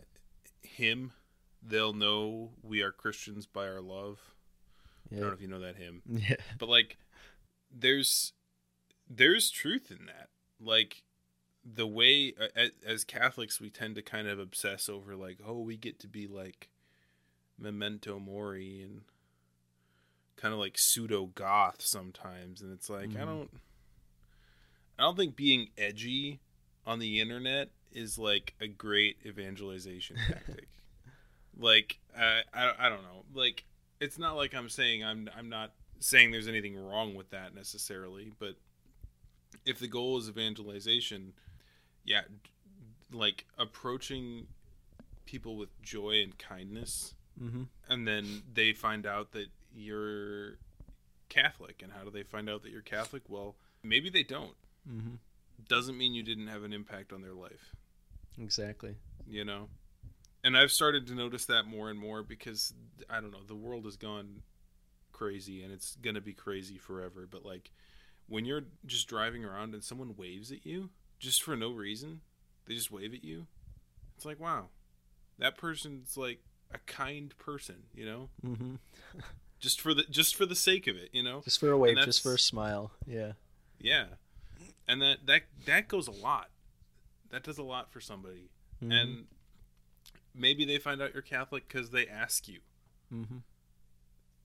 hymn 0.63 1.13
they'll 1.63 1.93
know 1.93 2.51
we 2.63 2.83
are 2.83 2.93
Christians 2.93 3.47
by 3.47 3.67
our 3.67 3.81
love. 3.81 4.21
I 5.11 5.15
don't 5.17 5.27
know 5.29 5.33
if 5.33 5.41
you 5.41 5.49
know 5.49 5.61
that 5.61 5.77
hymn. 5.77 6.03
Yeah. 6.09 6.37
But 6.59 6.69
like 6.69 6.99
there's 7.75 8.33
there's 9.09 9.51
truth 9.51 9.91
in 9.91 10.07
that. 10.07 10.29
Like 10.61 11.03
the 11.65 11.87
way 11.87 12.33
as 12.87 13.03
catholics 13.05 13.61
we 13.61 13.71
tend 13.71 13.97
to 13.97 14.03
kind 14.03 14.29
of 14.29 14.39
obsess 14.39 14.89
over 14.89 15.17
like 15.17 15.39
oh 15.45 15.59
we 15.61 15.77
get 15.77 15.99
to 16.01 16.07
be 16.09 16.29
like 16.29 16.69
memento 17.59 18.19
mori 18.21 18.83
and 18.83 19.01
kind 20.37 20.55
of 20.55 20.61
like 20.61 20.79
pseudo 20.79 21.27
goth 21.35 21.81
sometimes. 21.83 22.61
And 22.63 22.73
it's 22.73 22.89
like 22.91 23.11
i 23.17 23.21
Mhm. 23.21 23.27
don't 23.27 23.51
i 24.99 25.03
don't 25.03 25.17
think 25.17 25.37
being 25.37 25.69
edgy 25.77 26.41
on 26.87 26.99
the 26.99 27.21
internet 27.21 27.71
is 27.93 28.19
like 28.19 28.55
a 28.61 28.69
great 28.69 29.17
evangelization 29.25 30.17
tactic. 30.29 30.69
Like 31.59 31.99
I, 32.17 32.43
I 32.53 32.73
i 32.79 32.89
don't 32.89 33.03
know. 33.03 33.25
Like 33.35 33.65
it's 34.01 34.19
not 34.19 34.37
like 34.37 34.55
i'm 34.55 34.69
saying 34.69 35.05
i'm 35.05 35.29
i'm 35.37 35.49
not 35.49 35.73
saying 35.99 36.31
there's 36.31 36.49
anything 36.49 36.77
wrong 36.77 37.15
with 37.15 37.31
that 37.31 37.55
necessarily 37.55 38.33
but 38.39 38.55
if 39.65 39.79
the 39.79 39.89
goal 39.89 40.19
is 40.19 40.29
evangelization 40.29 41.33
yeah 42.05 42.23
like 43.13 43.47
approaching 43.59 44.47
people 45.25 45.57
with 45.57 45.71
joy 45.83 46.21
and 46.23 46.39
kindness 46.39 47.15
mm-hmm. 47.43 47.63
and 47.89 48.07
then 48.07 48.43
they 48.53 48.73
find 48.73 49.07
out 49.07 49.33
that 49.33 49.47
you're 49.75 50.59
catholic 51.29 51.81
and 51.83 51.93
how 51.93 52.05
do 52.05 52.11
they 52.11 52.23
find 52.23 52.49
out 52.49 52.63
that 52.63 52.71
you're 52.71 52.83
catholic? 52.83 53.23
Well 53.29 53.57
maybe 53.83 54.11
they 54.11 54.23
don't 54.23 54.55
Mm-hmm. 54.89 55.15
doesn't 55.69 55.97
mean 55.99 56.15
you 56.15 56.23
didn't 56.23 56.47
have 56.49 56.63
an 56.63 56.73
impact 56.73 57.13
on 57.13 57.23
their 57.23 57.35
life 57.35 57.75
exactly 58.41 58.95
you 59.27 59.45
know 59.45 59.69
and 60.45 60.57
i've 60.57 60.71
started 60.71 61.07
to 61.09 61.15
notice 61.15 61.47
that 61.47 61.67
more 61.67 61.91
and 61.91 61.99
more 61.99 62.23
because 62.23 62.73
i 63.11 63.21
don't 63.21 63.31
know 63.33 63.43
the 63.47 63.55
world 63.55 63.85
has 63.85 63.97
gone 63.97 64.43
crazy 65.13 65.63
and 65.63 65.73
it's 65.73 65.97
gonna 65.97 66.21
be 66.21 66.33
crazy 66.35 66.77
forever 66.79 67.27
but 67.31 67.45
like 67.45 67.71
when 68.29 68.45
you're 68.45 68.65
just 68.85 69.09
driving 69.09 69.45
around 69.45 69.73
and 69.75 69.83
someone 69.83 70.15
waves 70.17 70.53
at 70.53 70.65
you 70.67 70.91
just 71.19 71.43
for 71.43 71.57
no 71.57 71.71
reason 71.73 72.21
they 72.67 72.75
just 72.75 72.91
wave 72.91 73.15
at 73.15 73.25
you 73.25 73.47
it's 74.15 74.25
like 74.27 74.39
wow 74.39 74.67
that 75.39 75.57
person's 75.57 76.17
like 76.17 76.41
a 76.75 76.79
kind 76.87 77.37
person 77.39 77.77
you 77.95 78.05
know 78.05 78.29
Mm-hmm. 78.45 78.75
just 79.59 79.81
for 79.81 79.95
the 79.95 80.03
just 80.11 80.35
for 80.37 80.45
the 80.45 80.55
sake 80.57 80.87
of 80.87 80.97
it 80.97 81.09
you 81.13 81.23
know 81.23 81.41
Just 81.45 81.61
for 81.61 81.71
a 81.71 81.79
wave, 81.79 81.97
just 82.05 82.23
for 82.23 82.35
a 82.35 82.39
smile. 82.39 82.91
Yeah. 83.07 83.33
yeah 83.81 84.05
and 84.89 85.01
that 85.03 85.19
that 85.27 85.43
that 85.67 85.89
goes 85.89 86.07
a 86.09 86.13
lot 86.13 86.51
that 87.31 87.43
does 87.43 87.59
a 87.59 87.63
lot 87.63 87.91
for 87.91 88.01
somebody 88.01 88.51
Mhm. 88.83 88.93
and 88.93 89.27
maybe 90.35 90.65
they 90.65 90.79
find 90.79 91.01
out 91.03 91.13
you're 91.15 91.23
catholic 91.23 91.67
because 91.69 91.91
they 91.91 92.07
ask 92.07 92.47
you 92.49 92.61
mm-hmm. 93.13 93.39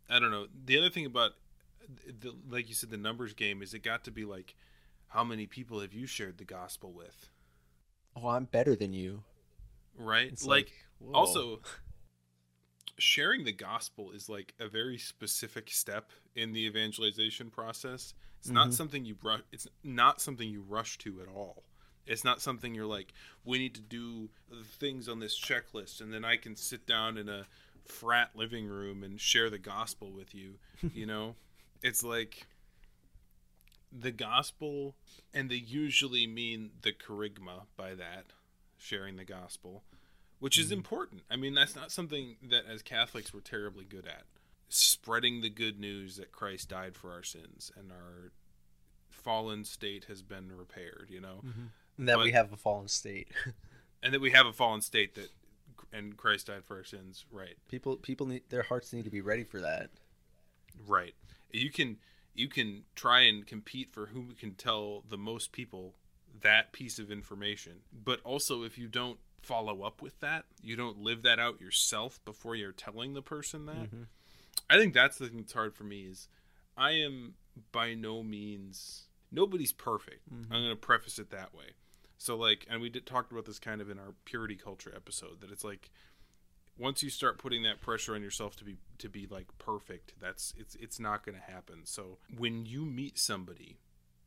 I 0.10 0.20
don't 0.20 0.32
know. 0.32 0.48
The 0.66 0.78
other 0.78 0.90
thing 0.90 1.06
about, 1.06 1.32
the, 2.06 2.36
like 2.50 2.68
you 2.68 2.76
said, 2.76 2.90
the 2.90 2.98
numbers 2.98 3.34
game 3.34 3.62
is 3.62 3.74
it 3.74 3.80
got 3.82 4.04
to 4.04 4.12
be 4.12 4.26
like, 4.26 4.56
how 5.08 5.24
many 5.24 5.46
people 5.46 5.80
have 5.80 5.94
you 5.94 6.06
shared 6.06 6.38
the 6.38 6.44
gospel 6.44 6.92
with? 6.92 7.30
oh, 8.18 8.28
I'm 8.28 8.44
better 8.44 8.76
than 8.76 8.92
you. 8.92 9.24
Right? 9.98 10.28
It's 10.30 10.46
like, 10.46 10.74
like, 11.00 11.16
also, 11.16 11.62
sharing 12.98 13.44
the 13.44 13.52
gospel 13.52 14.12
is 14.12 14.30
like 14.30 14.54
a 14.60 14.68
very 14.68 14.98
specific 14.98 15.70
step 15.70 16.12
in 16.36 16.54
the 16.54 16.66
evangelization 16.66 17.50
process. 17.50 18.14
It's 18.40 18.50
not 18.50 18.70
Mhm. 18.70 18.74
something 18.74 19.06
you 19.06 19.18
rush. 19.22 19.42
It's 19.52 19.68
not 19.84 20.22
something 20.22 20.50
you 20.50 20.62
rush 20.62 20.98
to 21.00 21.22
at 21.22 21.28
all. 21.28 21.64
It's 22.08 22.24
not 22.24 22.42
something 22.42 22.74
you're 22.74 22.86
like, 22.88 23.14
we 23.46 23.60
need 23.60 23.76
to 23.76 23.82
do 23.82 24.30
the 24.50 24.64
things 24.64 25.08
on 25.08 25.20
this 25.20 25.40
checklist, 25.40 26.02
and 26.02 26.12
then 26.12 26.26
I 26.26 26.38
can 26.38 26.56
sit 26.56 26.86
down 26.88 27.18
in 27.18 27.30
a 27.30 27.46
frat 27.86 28.36
living 28.36 28.66
room 28.68 29.04
and 29.04 29.20
share 29.22 29.50
the 29.50 29.60
gospel 29.60 30.12
with 30.12 30.34
you. 30.34 30.60
You 30.96 31.06
know, 31.06 31.36
it's 31.84 32.04
like 32.04 32.48
the 33.92 34.12
gospel, 34.12 34.96
and 35.34 35.50
they 35.52 35.56
usually 35.56 36.26
mean 36.26 36.72
the 36.82 36.94
kerygma 36.94 37.68
by 37.76 37.94
that, 37.96 38.26
sharing 38.78 39.18
the 39.18 39.26
gospel, 39.26 39.84
which 40.42 40.58
is 40.58 40.70
Mhm. 40.70 40.74
important. 40.74 41.24
I 41.30 41.38
mean, 41.38 41.54
that's 41.54 41.76
not 41.76 41.92
something 41.92 42.36
that 42.42 42.66
as 42.66 42.82
Catholics 42.82 43.34
we're 43.34 43.40
terribly 43.40 43.86
good 43.86 44.06
at. 44.06 44.26
Spreading 44.68 45.40
the 45.42 45.50
good 45.50 45.80
news 45.80 46.16
that 46.18 46.32
Christ 46.34 46.68
died 46.68 46.98
for 46.98 47.12
our 47.14 47.24
sins 47.24 47.72
and 47.78 47.92
our 47.92 48.32
fallen 49.10 49.64
state 49.66 50.06
has 50.06 50.22
been 50.24 50.52
repaired, 50.52 51.08
you 51.10 51.22
know, 51.22 51.44
And 51.98 52.10
that 52.10 52.18
we 52.20 52.32
have 52.32 52.52
a 52.52 52.58
fallen 52.58 52.88
state. 52.88 53.30
and 54.04 54.14
that 54.14 54.20
we 54.20 54.32
have 54.32 54.46
a 54.48 54.54
fallen 54.54 54.82
state 54.82 55.14
that 55.16 55.30
and 55.94 56.16
Christ 56.18 56.48
died 56.48 56.64
for 56.66 56.78
our 56.78 56.84
sins, 56.84 57.26
right? 57.32 57.58
people, 57.68 57.98
people 57.98 58.26
need 58.26 58.50
their 58.50 58.64
hearts 58.64 58.92
need 58.94 59.04
to 59.06 59.10
be 59.12 59.22
ready 59.22 59.44
for 59.44 59.60
that. 59.62 59.90
Right. 60.88 61.16
You 61.52 61.70
can 61.70 62.00
you 62.34 62.48
can 62.48 62.86
try 62.96 63.22
and 63.22 63.46
compete 63.46 63.92
for 63.94 64.08
who 64.08 64.34
can 64.34 64.56
tell 64.56 65.02
the 65.02 65.18
most 65.18 65.52
people 65.52 65.96
that 66.40 66.72
piece 66.72 66.98
of 66.98 67.12
information. 67.12 67.84
But 67.94 68.22
also 68.24 68.64
if 68.64 68.78
you 68.78 68.88
don't 68.88 69.20
follow 69.42 69.82
up 69.84 70.02
with 70.02 70.20
that, 70.20 70.46
you 70.62 70.76
don't 70.76 71.00
live 71.00 71.24
that 71.24 71.40
out 71.40 71.60
yourself 71.62 72.24
before 72.26 72.56
you're 72.56 72.72
telling 72.72 73.14
the 73.14 73.22
person 73.22 73.66
that. 73.66 73.92
Mhm. 73.92 74.08
I 74.70 74.78
think 74.78 74.94
that's 74.94 75.18
the 75.18 75.28
thing 75.28 75.38
that's 75.38 75.54
hard 75.54 75.76
for 75.76 75.84
me 75.84 76.06
is 76.06 76.28
I 76.78 76.92
am 76.92 77.36
by 77.72 77.94
no 77.94 78.24
means 78.24 79.08
nobody's 79.32 79.72
perfect. 79.74 80.30
Mhm. 80.30 80.44
I'm 80.46 80.64
going 80.64 80.70
to 80.70 80.76
preface 80.76 81.18
it 81.20 81.30
that 81.32 81.54
way. 81.54 81.72
So 82.18 82.36
like 82.38 82.66
and 82.70 82.82
we 82.82 82.90
did 82.90 83.06
talked 83.06 83.32
about 83.32 83.46
this 83.46 83.60
kind 83.60 83.82
of 83.82 83.90
in 83.90 83.98
our 83.98 84.14
purity 84.26 84.56
culture 84.56 84.94
episode 84.96 85.42
that 85.42 85.52
it's 85.52 85.64
like 85.64 85.90
once 86.78 87.04
you 87.04 87.10
start 87.10 87.38
putting 87.38 87.64
that 87.64 87.82
pressure 87.82 88.16
on 88.16 88.22
yourself 88.22 88.56
to 88.58 88.64
be 88.64 88.78
to 89.00 89.10
be 89.10 89.26
like 89.28 89.48
perfect, 89.58 90.14
that's 90.20 90.54
it's 90.58 90.76
it's 90.76 91.00
not 91.00 91.26
going 91.26 91.36
to 91.38 91.44
happen. 91.44 91.86
So 91.86 92.20
when 92.38 92.66
you 92.66 92.86
meet 92.86 93.18
somebody 93.18 93.80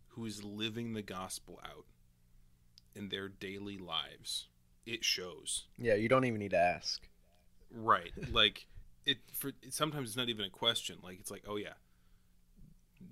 who 0.09 0.27
is 0.27 0.45
living 0.45 0.93
the 0.93 1.03
gospel 1.03 1.61
out 1.65 1.87
in 2.95 3.09
their 3.09 3.29
daily 3.29 3.79
lives, 3.79 4.49
it 4.87 5.05
shows. 5.05 5.65
Yeah, 5.79 5.95
you 5.95 6.09
don't 6.09 6.25
even 6.25 6.39
need 6.39 6.51
to 6.51 6.59
ask. 6.59 7.07
Right. 7.75 8.13
like 8.33 8.67
it 9.07 9.19
for 9.33 9.53
sometimes 9.71 10.11
it's 10.11 10.17
not 10.17 10.29
even 10.29 10.45
a 10.45 10.51
question. 10.51 10.99
Like 11.03 11.19
it's 11.21 11.31
like, 11.31 11.45
"Oh 11.47 11.57
yeah. 11.57 11.75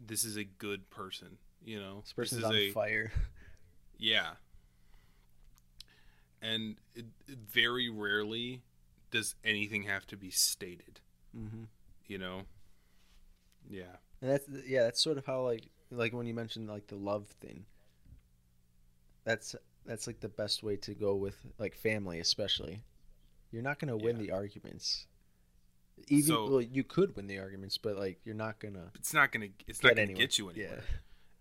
This 0.06 0.24
is 0.24 0.36
a 0.36 0.44
good 0.44 0.90
person, 0.90 1.38
you 1.64 1.78
know. 1.78 2.00
This 2.02 2.12
person's 2.12 2.40
is 2.40 2.44
on 2.44 2.54
a 2.54 2.70
fire. 2.70 3.12
yeah. 3.98 4.30
And 6.40 6.76
it, 6.94 7.06
it 7.28 7.38
very 7.48 7.88
rarely 7.88 8.62
does 9.10 9.36
anything 9.44 9.84
have 9.84 10.06
to 10.08 10.16
be 10.16 10.30
stated, 10.30 11.00
mm-hmm. 11.36 11.64
you 12.06 12.18
know. 12.18 12.42
Yeah. 13.70 13.96
And 14.20 14.30
that's 14.30 14.48
yeah, 14.66 14.84
that's 14.84 15.02
sort 15.02 15.18
of 15.18 15.26
how 15.26 15.42
like 15.42 15.66
like 15.90 16.12
when 16.12 16.26
you 16.26 16.34
mentioned 16.34 16.68
like 16.68 16.86
the 16.88 16.96
love 16.96 17.26
thing. 17.40 17.64
That's 19.24 19.54
that's 19.84 20.06
like 20.06 20.20
the 20.20 20.28
best 20.28 20.62
way 20.62 20.76
to 20.76 20.94
go 20.94 21.14
with 21.14 21.36
like 21.58 21.74
family, 21.76 22.20
especially. 22.20 22.82
You're 23.50 23.62
not 23.62 23.78
gonna 23.78 23.96
win 23.96 24.16
Yeah. 24.16 24.22
the 24.22 24.30
arguments. 24.32 25.06
Even 26.08 26.26
So- 26.26 26.48
well, 26.50 26.60
you 26.62 26.84
could 26.84 27.14
win 27.16 27.26
the 27.26 27.38
arguments, 27.38 27.78
but 27.78 27.96
like 27.96 28.20
you're 28.24 28.34
not 28.34 28.58
gonna 28.60 28.90
It's 28.94 29.12
not 29.12 29.32
to 29.32 29.50
it's 29.66 29.82
not 29.82 29.90
going 29.90 29.96
to 29.96 30.02
anywhere. 30.02 30.20
get 30.26 30.38
you 30.38 30.48
anywhere. 30.50 30.84
Yeah. 30.88 30.96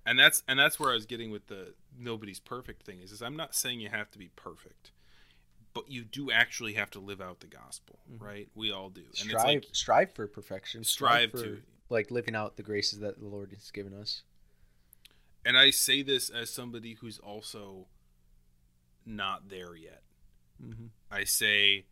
and 0.06 0.20
that's 0.20 0.44
and 0.48 0.60
that's 0.60 0.80
where 0.80 0.92
I 0.92 0.94
was 0.96 1.06
getting 1.06 1.32
with 1.32 1.48
the 1.48 1.74
nobody's 1.98 2.40
perfect 2.40 2.84
thing 2.84 3.02
is, 3.02 3.12
is 3.12 3.22
I'm 3.22 3.36
not 3.36 3.56
saying 3.56 3.80
you 3.80 3.90
have 3.90 4.12
to 4.12 4.20
be 4.20 4.30
perfect, 4.36 4.92
but 5.74 5.90
you 5.90 6.04
do 6.04 6.32
actually 6.32 6.74
have 6.74 6.90
to 6.92 7.00
live 7.00 7.22
out 7.22 7.40
the 7.40 7.48
gospel, 7.48 8.00
Mhm. 8.12 8.22
right? 8.22 8.50
We 8.56 8.72
all 8.72 8.90
do. 8.90 9.06
And 9.06 9.16
strive 9.30 9.66
strive 9.72 10.14
for 10.14 10.28
perfection. 10.28 10.84
Strive 10.84 11.32
for 11.32 11.44
to. 11.44 11.64
like 11.90 12.12
living 12.12 12.36
out 12.36 12.58
the 12.58 12.64
graces 12.64 13.00
that 13.00 13.20
the 13.20 13.28
Lord 13.28 13.52
has 13.54 13.72
given 13.72 13.94
us. 13.94 14.24
and 15.44 15.58
I 15.58 15.72
say 15.72 16.04
this 16.04 16.30
as 16.30 16.52
somebody 16.52 16.94
who's 16.96 17.18
also 17.20 17.88
not 19.06 19.50
there 19.50 19.76
yet. 19.76 20.02
Mm-hmm. 20.64 20.88
I 21.10 21.24
say 21.24 21.86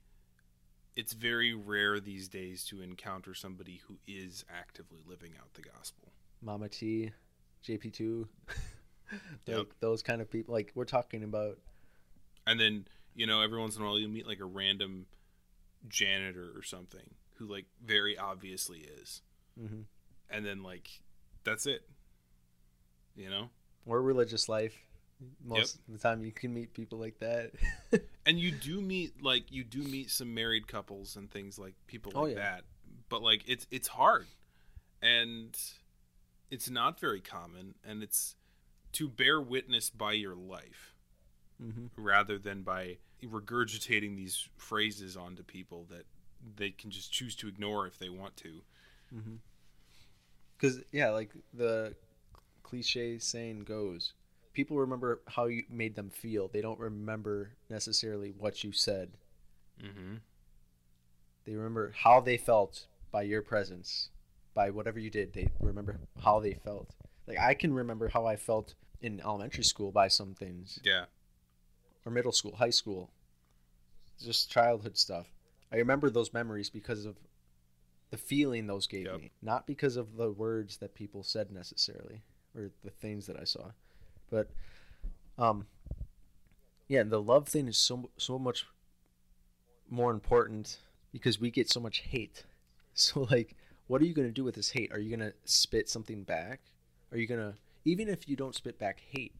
it's 0.95 1.13
very 1.13 1.53
rare 1.53 1.99
these 1.99 2.27
days 2.27 2.63
to 2.65 2.81
encounter 2.81 3.33
somebody 3.33 3.81
who 3.87 3.97
is 4.07 4.43
actively 4.53 4.99
living 5.07 5.31
out 5.39 5.53
the 5.53 5.61
gospel. 5.61 6.11
Mama 6.41 6.69
T, 6.69 7.11
JP 7.67 7.93
two, 7.93 8.27
like 9.11 9.57
Yep. 9.57 9.67
those 9.79 10.01
kind 10.03 10.21
of 10.21 10.29
people. 10.29 10.53
Like 10.53 10.71
we're 10.75 10.85
talking 10.85 11.23
about. 11.23 11.57
And 12.45 12.59
then, 12.59 12.85
you 13.15 13.27
know, 13.27 13.41
every 13.41 13.59
once 13.59 13.75
in 13.75 13.81
a 13.81 13.85
while 13.85 13.99
you 13.99 14.07
meet 14.07 14.27
like 14.27 14.39
a 14.39 14.45
random 14.45 15.05
janitor 15.87 16.51
or 16.55 16.63
something 16.63 17.15
who 17.35 17.45
like 17.45 17.65
very 17.83 18.17
obviously 18.17 18.79
is. 18.79 19.21
Mm-hmm. 19.59 19.81
And 20.29 20.45
then 20.45 20.63
like 20.63 20.89
that's 21.43 21.65
it. 21.65 21.81
You 23.15 23.29
know? 23.29 23.49
Or 23.85 24.01
religious 24.01 24.47
life. 24.49 24.75
Most 25.43 25.75
of 25.75 25.93
the 25.93 25.97
time, 25.99 26.23
you 26.23 26.31
can 26.31 26.53
meet 26.53 26.73
people 26.73 26.99
like 26.99 27.19
that. 27.19 27.51
And 28.25 28.39
you 28.39 28.51
do 28.51 28.79
meet 28.79 29.23
like 29.23 29.51
you 29.51 29.63
do 29.63 29.81
meet 29.81 30.11
some 30.11 30.35
married 30.35 30.67
couples 30.67 31.15
and 31.15 31.31
things 31.31 31.57
like 31.57 31.73
people 31.87 32.11
Oh, 32.13 32.21
like 32.21 32.35
yeah. 32.35 32.41
that. 32.43 32.63
But 33.09 33.23
like 33.23 33.41
it's 33.47 33.65
it's 33.71 33.87
hard. 33.87 34.27
And 35.01 35.57
it's 36.51 36.69
not 36.69 36.99
very 36.99 37.21
common 37.21 37.73
and 37.83 38.03
it's 38.03 38.35
to 38.93 39.07
bear 39.07 39.41
witness 39.41 39.89
by 39.89 40.11
your 40.11 40.35
life 40.35 40.93
mm-hmm. 41.59 41.87
rather 41.95 42.37
than 42.37 42.61
by 42.61 42.97
regurgitating 43.23 44.15
these 44.15 44.47
phrases 44.57 45.17
onto 45.17 45.41
people 45.41 45.87
that 45.89 46.05
they 46.55 46.69
can 46.69 46.91
just 46.91 47.11
choose 47.11 47.35
to 47.35 47.47
ignore 47.47 47.87
if 47.87 47.97
they 47.97 48.09
want 48.09 48.37
to. 48.37 48.61
Because 50.57 50.81
yeah, 50.91 51.09
like 51.09 51.31
the 51.53 51.95
cliche 52.63 53.17
saying 53.17 53.63
goes, 53.63 54.13
people 54.53 54.77
remember 54.77 55.21
how 55.27 55.45
you 55.45 55.63
made 55.69 55.95
them 55.95 56.09
feel. 56.09 56.47
They 56.47 56.61
don't 56.61 56.79
remember 56.79 57.51
necessarily 57.69 58.33
what 58.37 58.63
you 58.63 58.71
said. 58.71 59.11
Mm-hmm. 59.81 60.15
They 61.45 61.55
remember 61.55 61.93
how 61.95 62.19
they 62.19 62.37
felt 62.37 62.85
by 63.11 63.23
your 63.23 63.41
presence, 63.41 64.09
by 64.53 64.69
whatever 64.69 64.99
you 64.99 65.09
did. 65.09 65.33
They 65.33 65.49
remember 65.59 65.99
how 66.21 66.39
they 66.39 66.53
felt. 66.53 66.89
Like 67.27 67.39
I 67.39 67.53
can 67.53 67.73
remember 67.73 68.07
how 68.09 68.25
I 68.25 68.35
felt 68.35 68.73
in 69.01 69.21
elementary 69.21 69.63
school 69.63 69.91
by 69.91 70.07
some 70.09 70.33
things, 70.33 70.79
Yeah. 70.83 71.05
or 72.05 72.11
middle 72.11 72.31
school, 72.33 72.55
high 72.55 72.69
school, 72.71 73.09
just 74.21 74.51
childhood 74.51 74.97
stuff. 74.97 75.27
I 75.71 75.77
remember 75.77 76.09
those 76.09 76.33
memories 76.33 76.69
because 76.69 77.05
of 77.05 77.15
the 78.09 78.17
feeling 78.17 78.67
those 78.67 78.87
gave 78.87 79.05
Yep. 79.05 79.17
me, 79.19 79.31
not 79.41 79.65
because 79.67 79.95
of 79.95 80.15
the 80.17 80.31
words 80.31 80.77
that 80.77 80.95
people 80.95 81.23
said 81.23 81.51
necessarily 81.51 82.23
or 82.55 82.71
the 82.83 82.89
things 82.89 83.27
that 83.27 83.39
I 83.39 83.43
saw. 83.43 83.71
But 84.29 84.49
um 85.37 85.65
yeah, 86.87 87.03
the 87.03 87.21
love 87.21 87.47
thing 87.47 87.67
is 87.67 87.77
so 87.77 88.09
so 88.17 88.39
much 88.39 88.65
more 89.89 90.11
important 90.11 90.77
because 91.11 91.39
we 91.39 91.51
get 91.51 91.69
so 91.69 91.79
much 91.79 91.99
hate. 91.99 92.43
So 92.95 93.25
like 93.31 93.55
what 93.87 94.01
are 94.01 94.05
you 94.05 94.13
going 94.13 94.27
to 94.27 94.33
do 94.33 94.43
with 94.43 94.55
this 94.55 94.71
hate? 94.71 94.91
Are 94.91 94.99
you 94.99 95.15
going 95.15 95.31
to 95.31 95.33
spit 95.45 95.89
something 95.89 96.23
back? 96.23 96.59
Are 97.11 97.17
you 97.17 97.27
going 97.27 97.39
to 97.39 97.53
even 97.85 98.09
if 98.09 98.27
you 98.27 98.35
don't 98.35 98.53
spit 98.55 98.77
back 98.77 99.01
hate, 99.11 99.33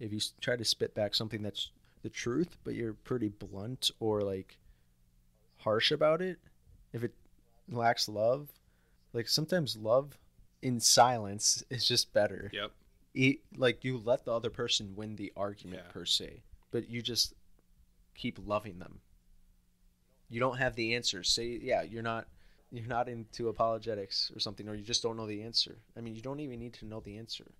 if 0.00 0.12
you 0.12 0.20
try 0.40 0.56
to 0.56 0.64
spit 0.64 0.94
back 0.94 1.14
something 1.14 1.42
that's 1.42 1.70
the 2.02 2.10
truth, 2.10 2.56
but 2.64 2.74
you're 2.74 2.92
pretty 2.92 3.28
blunt 3.28 3.90
or 4.00 4.22
like 4.22 4.58
harsh 5.58 5.90
about 5.90 6.20
it, 6.20 6.38
if 6.92 7.02
it 7.02 7.14
lacks 7.70 8.08
love, 8.08 8.48
like 9.12 9.28
sometimes 9.28 9.76
love 9.76 10.18
in 10.62 10.80
silence 10.80 11.64
is 11.70 11.86
just 11.86 12.12
better. 12.12 12.50
Yep. 12.52 12.72
E- 13.16 13.40
like 13.56 13.82
you 13.82 13.98
let 14.04 14.24
the 14.24 14.32
other 14.32 14.50
person 14.50 14.94
win 14.94 15.16
the 15.16 15.32
argument 15.36 15.82
Yeah. 15.86 15.90
per 15.92 16.04
se, 16.04 16.42
but 16.70 16.88
you 16.90 17.00
just 17.02 17.32
keep 18.14 18.38
loving 18.46 18.78
them. 18.78 19.00
You 20.28 20.38
don't 20.40 20.58
have 20.58 20.74
the 20.76 20.94
answer. 20.94 21.22
Say 21.22 21.58
yeah, 21.62 21.82
you're 21.82 22.02
not 22.02 22.28
you're 22.70 22.86
not 22.86 23.08
into 23.08 23.48
apologetics 23.48 24.30
or 24.34 24.40
something 24.40 24.68
or 24.68 24.74
you 24.74 24.82
just 24.84 25.02
don't 25.02 25.16
know 25.16 25.26
the 25.26 25.42
answer. 25.42 25.78
I 25.96 26.00
mean, 26.00 26.14
you 26.14 26.20
don't 26.20 26.40
even 26.40 26.58
need 26.58 26.74
to 26.74 26.84
know 26.84 27.00
the 27.00 27.16
answer. 27.16 27.52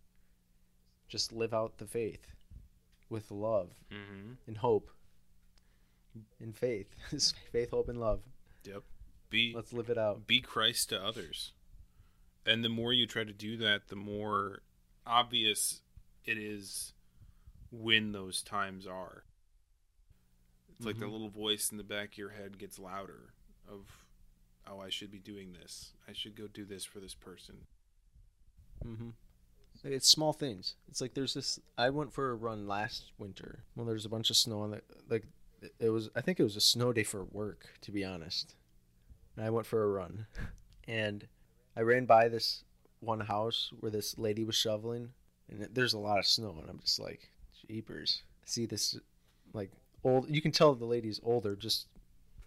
Just 1.09 1.33
live 1.33 1.55
out 1.55 1.79
the 1.79 1.87
faith 1.87 2.27
with 3.09 3.31
love 3.31 3.71
Mm-hmm. 3.90 4.33
and 4.47 4.57
hope 4.59 4.90
and 6.40 6.57
faith. 6.57 6.95
faith, 7.53 7.71
hope 7.71 7.88
and 7.88 8.01
love. 8.01 8.21
Yep. 8.64 8.83
Be 9.31 9.53
Let's 9.55 9.73
live 9.73 9.90
it 9.90 9.99
out. 9.99 10.27
be 10.27 10.40
Christ 10.40 10.88
to 10.90 11.03
others. 11.03 11.53
And 12.45 12.64
the 12.64 12.69
more 12.69 12.92
you 12.92 13.07
try 13.07 13.25
to 13.25 13.33
do 13.33 13.57
that, 13.59 13.88
the 13.88 13.97
more 13.97 14.61
obvious 15.07 15.81
it 16.25 16.38
is 16.38 16.92
when 17.71 18.12
those 18.12 18.42
times 18.42 18.87
are. 18.87 19.25
It's 20.69 20.85
like 20.85 20.99
the 20.99 21.07
Mhm. 21.07 21.12
little 21.12 21.29
voice 21.31 21.71
in 21.71 21.79
the 21.79 21.85
back 21.85 22.12
of 22.12 22.19
your 22.19 22.31
head 22.31 22.59
gets 22.59 22.79
louder 22.79 23.33
of, 23.66 24.07
oh, 24.66 24.79
I 24.81 24.90
should 24.90 25.11
be 25.11 25.19
doing 25.19 25.53
this. 25.53 25.92
I 26.07 26.12
should 26.12 26.35
go 26.37 26.47
do 26.49 26.64
this 26.64 26.85
for 26.85 27.01
this 27.01 27.14
person. 27.14 27.66
Mm-hmm. 28.85 29.11
It's 29.85 30.09
small 30.09 30.33
things. 30.33 30.75
It's 30.88 31.01
like 31.01 31.14
there's 31.14 31.35
this. 31.35 31.61
I 31.79 31.90
went 31.90 32.12
for 32.12 32.31
a 32.31 32.35
run 32.35 32.66
last 32.66 33.12
winter. 33.19 33.64
Well, 33.75 33.87
there's 33.87 34.05
a 34.05 34.09
bunch 34.09 34.31
of 34.31 34.37
snow 34.37 34.61
on 34.61 34.71
the 34.73 34.83
like. 35.09 35.27
It 35.79 35.90
was. 35.90 36.11
I 36.14 36.21
think 36.21 36.40
it 36.40 36.45
was 36.45 36.57
a 36.57 36.61
snow 36.61 36.92
day 36.92 37.03
for 37.05 37.25
work, 37.25 37.79
to 37.83 37.92
be 37.92 38.05
honest. 38.05 38.55
And 39.37 39.45
I 39.45 39.51
went 39.51 39.66
for 39.66 39.83
a 39.85 39.88
run, 39.88 40.27
and 40.85 41.29
I 41.77 41.83
ran 41.83 42.07
by 42.07 42.29
this 42.29 42.64
one 43.01 43.21
house 43.21 43.71
where 43.81 43.91
this 43.91 44.17
lady 44.19 44.45
was 44.45 44.55
shoveling, 44.57 45.13
and 45.49 45.63
it- 45.63 45.75
there's 45.75 45.95
a 45.95 45.99
lot 45.99 46.19
of 46.19 46.27
snow, 46.27 46.57
and 46.61 46.69
I'm 46.71 46.81
just 46.81 46.99
like, 46.99 47.31
jeepers. 47.69 48.23
I 48.43 48.47
see 48.47 48.67
this, 48.67 48.99
like 49.53 49.71
old. 50.05 50.29
You 50.31 50.41
can 50.41 50.53
tell 50.53 50.75
the 50.75 50.85
lady's 50.85 51.21
older 51.23 51.57
just 51.57 51.89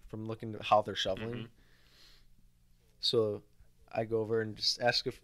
from 0.07 0.25
looking 0.27 0.55
at 0.55 0.63
how 0.63 0.81
they're 0.81 0.95
shoveling. 0.95 1.33
Mhm. 1.35 1.49
So 3.01 3.43
I 3.91 4.05
go 4.05 4.19
over 4.19 4.41
and 4.41 4.55
just 4.55 4.81
ask 4.81 5.07
if 5.07 5.19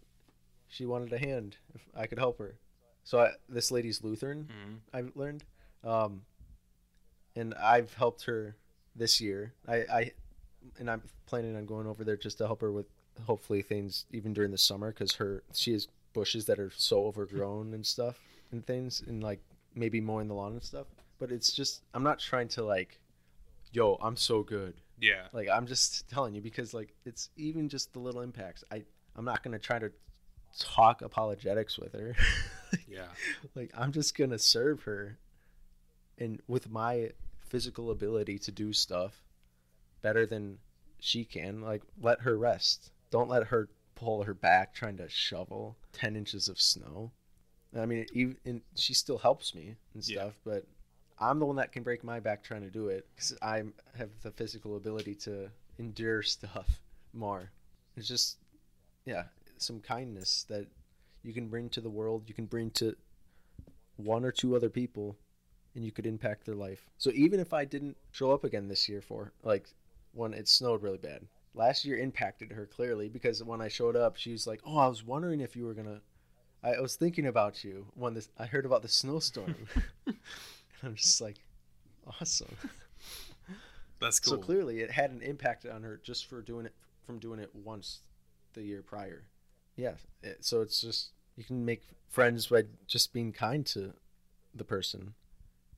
she 0.67 0.85
wanted 0.85 1.11
a 1.13 1.17
hand, 1.17 1.57
if 1.73 1.81
I 1.95 2.07
could 2.07 2.17
help 2.19 2.39
her. 2.39 2.57
So 3.03 3.19
I, 3.19 3.31
this 3.49 3.71
lady's 3.71 4.03
Lutheran, 4.03 4.45
Mhm. 4.51 4.79
I've 4.93 5.15
learned, 5.15 5.43
um, 5.83 6.25
and 7.35 7.53
I've 7.55 7.93
helped 7.93 8.23
her 8.23 8.55
this 8.95 9.19
year. 9.21 9.53
I, 9.67 9.75
I, 9.83 10.13
and 10.79 10.89
I'm 10.89 11.03
planning 11.25 11.55
on 11.55 11.65
going 11.65 11.85
over 11.87 12.03
there 12.03 12.17
just 12.17 12.37
to 12.39 12.47
help 12.47 12.61
her 12.61 12.71
with 12.71 12.87
hopefully 13.25 13.61
things 13.61 14.05
even 14.11 14.33
during 14.33 14.51
the 14.51 14.57
summer 14.57 14.91
because 14.91 15.13
her 15.15 15.43
she 15.53 15.71
has 15.73 15.87
bushes 16.13 16.45
that 16.45 16.59
are 16.59 16.71
so 16.75 17.05
overgrown 17.05 17.73
and 17.73 17.85
stuff 17.85 18.19
and 18.51 18.65
things 18.65 19.03
and 19.07 19.23
like 19.23 19.39
maybe 19.75 19.99
mowing 19.99 20.27
the 20.27 20.33
lawn 20.33 20.53
and 20.53 20.63
stuff. 20.63 20.87
But 21.19 21.31
it's 21.31 21.51
just 21.51 21.81
I'm 21.93 22.03
not 22.03 22.19
trying 22.19 22.47
to 22.49 22.63
like, 22.63 22.99
yo, 23.71 23.97
I'm 24.01 24.17
so 24.17 24.43
good. 24.43 24.75
Yeah. 24.99 25.27
Like 25.33 25.49
I'm 25.49 25.67
just 25.67 26.09
telling 26.09 26.33
you 26.35 26.41
because 26.41 26.73
like 26.73 26.93
it's 27.05 27.29
even 27.37 27.69
just 27.69 27.93
the 27.93 27.99
little 27.99 28.21
impacts. 28.21 28.63
I 28.71 28.83
I'm 29.15 29.25
not 29.25 29.43
gonna 29.43 29.59
try 29.59 29.79
to 29.79 29.91
talk 30.59 31.01
apologetics 31.01 31.77
with 31.77 31.93
her. 31.93 32.15
Yeah. 32.89 33.07
like 33.55 33.71
I'm 33.77 33.93
just 33.93 34.17
gonna 34.17 34.39
serve 34.39 34.83
her, 34.83 35.17
and 36.17 36.41
with 36.47 36.69
my 36.69 37.11
physical 37.47 37.89
ability 37.91 38.37
to 38.39 38.51
do 38.51 38.73
stuff 38.73 39.13
better 40.01 40.25
than 40.25 40.57
she 40.99 41.23
can, 41.23 41.61
like 41.61 41.83
let 42.01 42.21
her 42.21 42.37
rest. 42.37 42.91
Don't 43.11 43.29
let 43.29 43.47
her 43.47 43.69
pull 43.95 44.23
her 44.23 44.33
back 44.33 44.73
trying 44.73 44.97
to 44.97 45.07
shovel 45.09 45.77
ten 45.93 46.15
inches 46.15 46.47
of 46.49 46.59
snow. 46.59 47.11
I 47.77 47.85
mean, 47.85 48.05
even 48.13 48.37
and 48.45 48.61
she 48.75 48.93
still 48.93 49.17
helps 49.17 49.53
me 49.53 49.75
and 49.93 50.07
Yeah. 50.07 50.21
stuff, 50.21 50.33
but 50.43 50.65
I'm 51.19 51.39
the 51.39 51.45
one 51.45 51.55
that 51.57 51.71
can 51.71 51.83
break 51.83 52.03
my 52.03 52.19
back 52.19 52.43
trying 52.43 52.61
to 52.61 52.69
do 52.69 52.87
it 52.89 53.07
because 53.15 53.37
I 53.41 53.63
have 53.97 54.09
the 54.21 54.31
physical 54.31 54.75
ability 54.77 55.15
to 55.15 55.49
endure 55.77 56.21
stuff 56.23 56.81
more. 57.13 57.51
It's 57.95 58.07
just, 58.07 58.37
yeah, 59.05 59.25
some 59.57 59.79
kindness 59.79 60.43
that 60.49 60.67
you 61.23 61.33
can 61.33 61.47
bring 61.47 61.69
to 61.69 61.81
the 61.81 61.89
world. 61.89 62.23
You 62.27 62.33
can 62.33 62.45
bring 62.45 62.71
to 62.71 62.95
one 63.97 64.25
or 64.25 64.31
two 64.31 64.55
other 64.55 64.69
people, 64.69 65.17
and 65.73 65.83
you 65.85 65.91
could 65.91 66.05
impact 66.05 66.45
their 66.45 66.55
life. 66.55 66.89
So 66.97 67.11
even 67.11 67.39
if 67.39 67.53
I 67.53 67.65
didn't 67.65 67.97
show 68.11 68.31
up 68.31 68.43
again 68.43 68.67
this 68.67 68.87
year 68.89 69.01
for 69.01 69.31
like 69.43 69.73
when 70.13 70.33
it 70.33 70.47
snowed 70.47 70.81
really 70.81 70.97
bad, 70.97 71.21
last 71.55 71.85
year 71.85 71.97
impacted 71.97 72.51
her 72.51 72.65
clearly 72.65 73.09
because 73.09 73.43
when 73.43 73.61
I 73.61 73.67
showed 73.67 73.95
up, 73.95 74.17
she 74.17 74.31
was 74.31 74.45
like, 74.45 74.61
"Oh, 74.65 74.77
I 74.77 74.87
was 74.87 75.03
wondering 75.03 75.41
if 75.41 75.55
you 75.55 75.65
were 75.65 75.73
gonna." 75.73 76.01
I 76.63 76.79
was 76.79 76.95
thinking 76.95 77.27
about 77.27 77.63
you 77.63 77.87
when 77.95 78.13
this. 78.13 78.29
I 78.37 78.45
heard 78.45 78.65
about 78.65 78.81
the 78.81 78.87
snowstorm. 78.87 79.55
and 80.07 80.15
I'm 80.83 80.95
just 80.95 81.21
like, 81.21 81.37
awesome. 82.07 82.55
That's 83.99 84.19
cool. 84.19 84.33
So 84.33 84.39
clearly, 84.39 84.81
it 84.81 84.91
had 84.91 85.11
an 85.11 85.21
impact 85.21 85.65
on 85.65 85.83
her 85.83 85.99
just 86.03 86.27
for 86.27 86.41
doing 86.41 86.65
it 86.65 86.73
from 87.05 87.19
doing 87.19 87.39
it 87.39 87.51
once 87.53 87.99
the 88.53 88.61
year 88.61 88.81
prior. 88.81 89.23
Yeah. 89.75 89.93
It, 90.23 90.43
so 90.43 90.61
it's 90.61 90.81
just 90.81 91.09
you 91.35 91.43
can 91.43 91.65
make 91.65 91.83
friends 92.09 92.47
by 92.47 92.63
just 92.87 93.13
being 93.13 93.31
kind 93.31 93.65
to 93.67 93.93
the 94.53 94.63
person. 94.63 95.13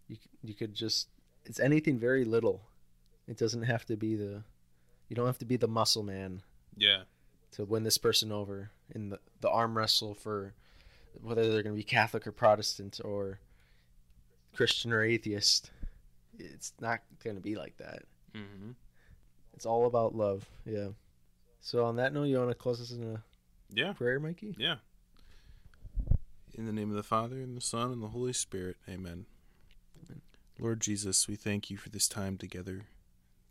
You 0.08 0.18
you 0.44 0.54
could 0.54 0.74
just 0.74 1.10
it's 1.46 1.60
anything 1.60 2.00
very 2.00 2.26
little. 2.26 2.62
It 3.28 3.38
doesn't 3.38 3.63
have 3.63 3.86
to 3.86 3.98
be 3.98 4.16
the 4.16 4.44
you 5.08 5.15
don't 5.15 5.26
have 5.28 5.38
to 5.39 5.46
be 5.46 5.58
the 5.58 5.67
muscle 5.67 6.04
man 6.04 6.41
Yeah. 6.76 7.04
to 7.52 7.65
win 7.65 7.84
this 7.84 7.98
person 7.98 8.32
over 8.32 8.72
in 8.93 9.10
the, 9.10 9.20
the 9.41 9.50
arm 9.50 9.78
wrestle 9.78 10.13
for 10.13 10.54
whether 11.22 11.43
they're 11.43 11.63
going 11.63 11.76
to 11.76 11.80
be 11.80 11.84
Catholic 11.84 12.28
or 12.28 12.32
Protestant 12.32 13.00
or 13.04 13.39
Christian 14.56 14.91
or 14.93 15.04
atheist. 15.04 15.72
It's 16.38 16.74
not 16.80 17.00
going 17.24 17.36
to 17.36 17.41
be 17.41 17.56
like 17.56 17.78
that. 17.78 18.04
Mm-hmm. 18.36 18.72
It's 19.54 19.65
all 19.65 19.86
about 19.88 20.15
love. 20.15 20.48
Yeah. 20.65 20.89
So 21.62 21.86
on 21.86 21.96
that 21.96 22.13
note, 22.13 22.26
you 22.26 22.38
want 22.38 22.50
to 22.50 22.56
close 22.56 22.80
us 22.80 22.91
in 22.91 23.04
a 23.15 23.24
Yeah. 23.74 23.93
prayer, 23.93 24.20
Mikey? 24.20 24.56
Yeah. 24.60 24.76
In 26.54 26.65
the 26.65 26.74
name 26.74 26.89
of 26.89 26.96
the 26.96 27.04
Father, 27.04 27.38
and 27.41 27.56
the 27.58 27.62
Son, 27.62 27.91
and 27.91 28.02
the 28.02 28.08
Holy 28.10 28.34
Spirit. 28.34 28.78
Amen. 28.88 29.26
Amen. 30.06 30.22
Lord 30.60 30.80
Jesus, 30.82 31.28
we 31.28 31.36
thank 31.36 31.70
you 31.70 31.78
for 31.78 31.89
this 31.89 32.08
time 32.08 32.38
together, 32.38 32.82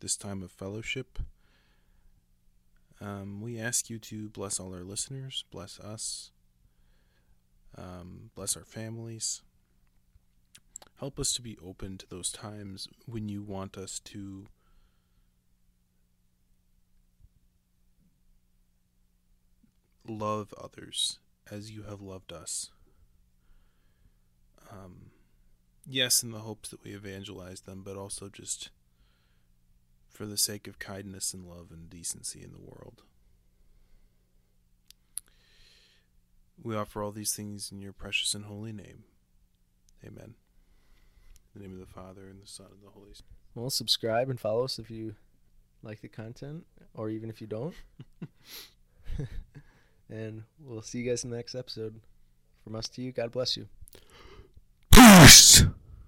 this 0.00 0.16
time 0.16 0.42
of 0.42 0.50
fellowship. 0.50 1.18
Um, 3.00 3.40
we 3.40 3.58
ask 3.58 3.90
you 3.90 3.98
to 4.00 4.28
bless 4.30 4.58
all 4.58 4.72
our 4.74 4.84
listeners, 4.84 5.44
bless 5.50 5.78
us, 5.80 6.30
um, 7.76 8.30
bless 8.34 8.56
our 8.56 8.64
families. 8.64 9.42
Help 10.98 11.18
us 11.18 11.34
to 11.34 11.42
be 11.42 11.58
open 11.62 11.98
to 11.98 12.06
those 12.08 12.32
times 12.32 12.88
when 13.04 13.28
you 13.28 13.42
want 13.42 13.76
us 13.76 13.98
to 14.00 14.46
love 20.08 20.54
others 20.58 21.18
as 21.50 21.70
you 21.70 21.82
have 21.82 22.00
loved 22.00 22.32
us. 22.32 22.70
Um, 24.70 25.10
yes, 25.86 26.22
in 26.22 26.32
the 26.32 26.40
hopes 26.40 26.70
that 26.70 26.82
we 26.82 26.92
evangelize 26.92 27.60
them, 27.62 27.82
but 27.84 27.96
also 27.96 28.28
just 28.28 28.70
for 30.16 30.24
the 30.24 30.38
sake 30.38 30.66
of 30.66 30.78
kindness 30.78 31.34
and 31.34 31.46
love 31.46 31.66
and 31.70 31.90
decency 31.90 32.42
in 32.42 32.50
the 32.50 32.58
world. 32.58 33.02
We 36.62 36.74
offer 36.74 37.02
all 37.02 37.12
these 37.12 37.34
things 37.34 37.70
in 37.70 37.82
your 37.82 37.92
precious 37.92 38.32
and 38.32 38.46
holy 38.46 38.72
name. 38.72 39.04
Amen. 40.02 40.34
In 41.54 41.60
the 41.60 41.68
name 41.68 41.74
of 41.74 41.86
the 41.86 41.92
Father, 41.92 42.28
and 42.30 42.42
the 42.42 42.46
Son, 42.46 42.68
and 42.72 42.82
the 42.82 42.90
Holy 42.90 43.12
Spirit. 43.12 43.36
Well, 43.54 43.68
subscribe 43.68 44.30
and 44.30 44.40
follow 44.40 44.64
us 44.64 44.78
if 44.78 44.90
you 44.90 45.16
like 45.82 46.00
the 46.00 46.08
content, 46.08 46.64
or 46.94 47.10
even 47.10 47.28
if 47.28 47.42
you 47.42 47.46
don't. 47.46 47.74
and 50.08 50.44
we'll 50.58 50.80
see 50.80 51.00
you 51.00 51.10
guys 51.10 51.24
in 51.24 51.30
the 51.30 51.36
next 51.36 51.54
episode. 51.54 52.00
From 52.64 52.74
us 52.74 52.88
to 52.88 53.02
you, 53.02 53.12
God 53.12 53.32
bless 53.32 53.56
you. 53.56 53.68
Peace! 54.90 55.62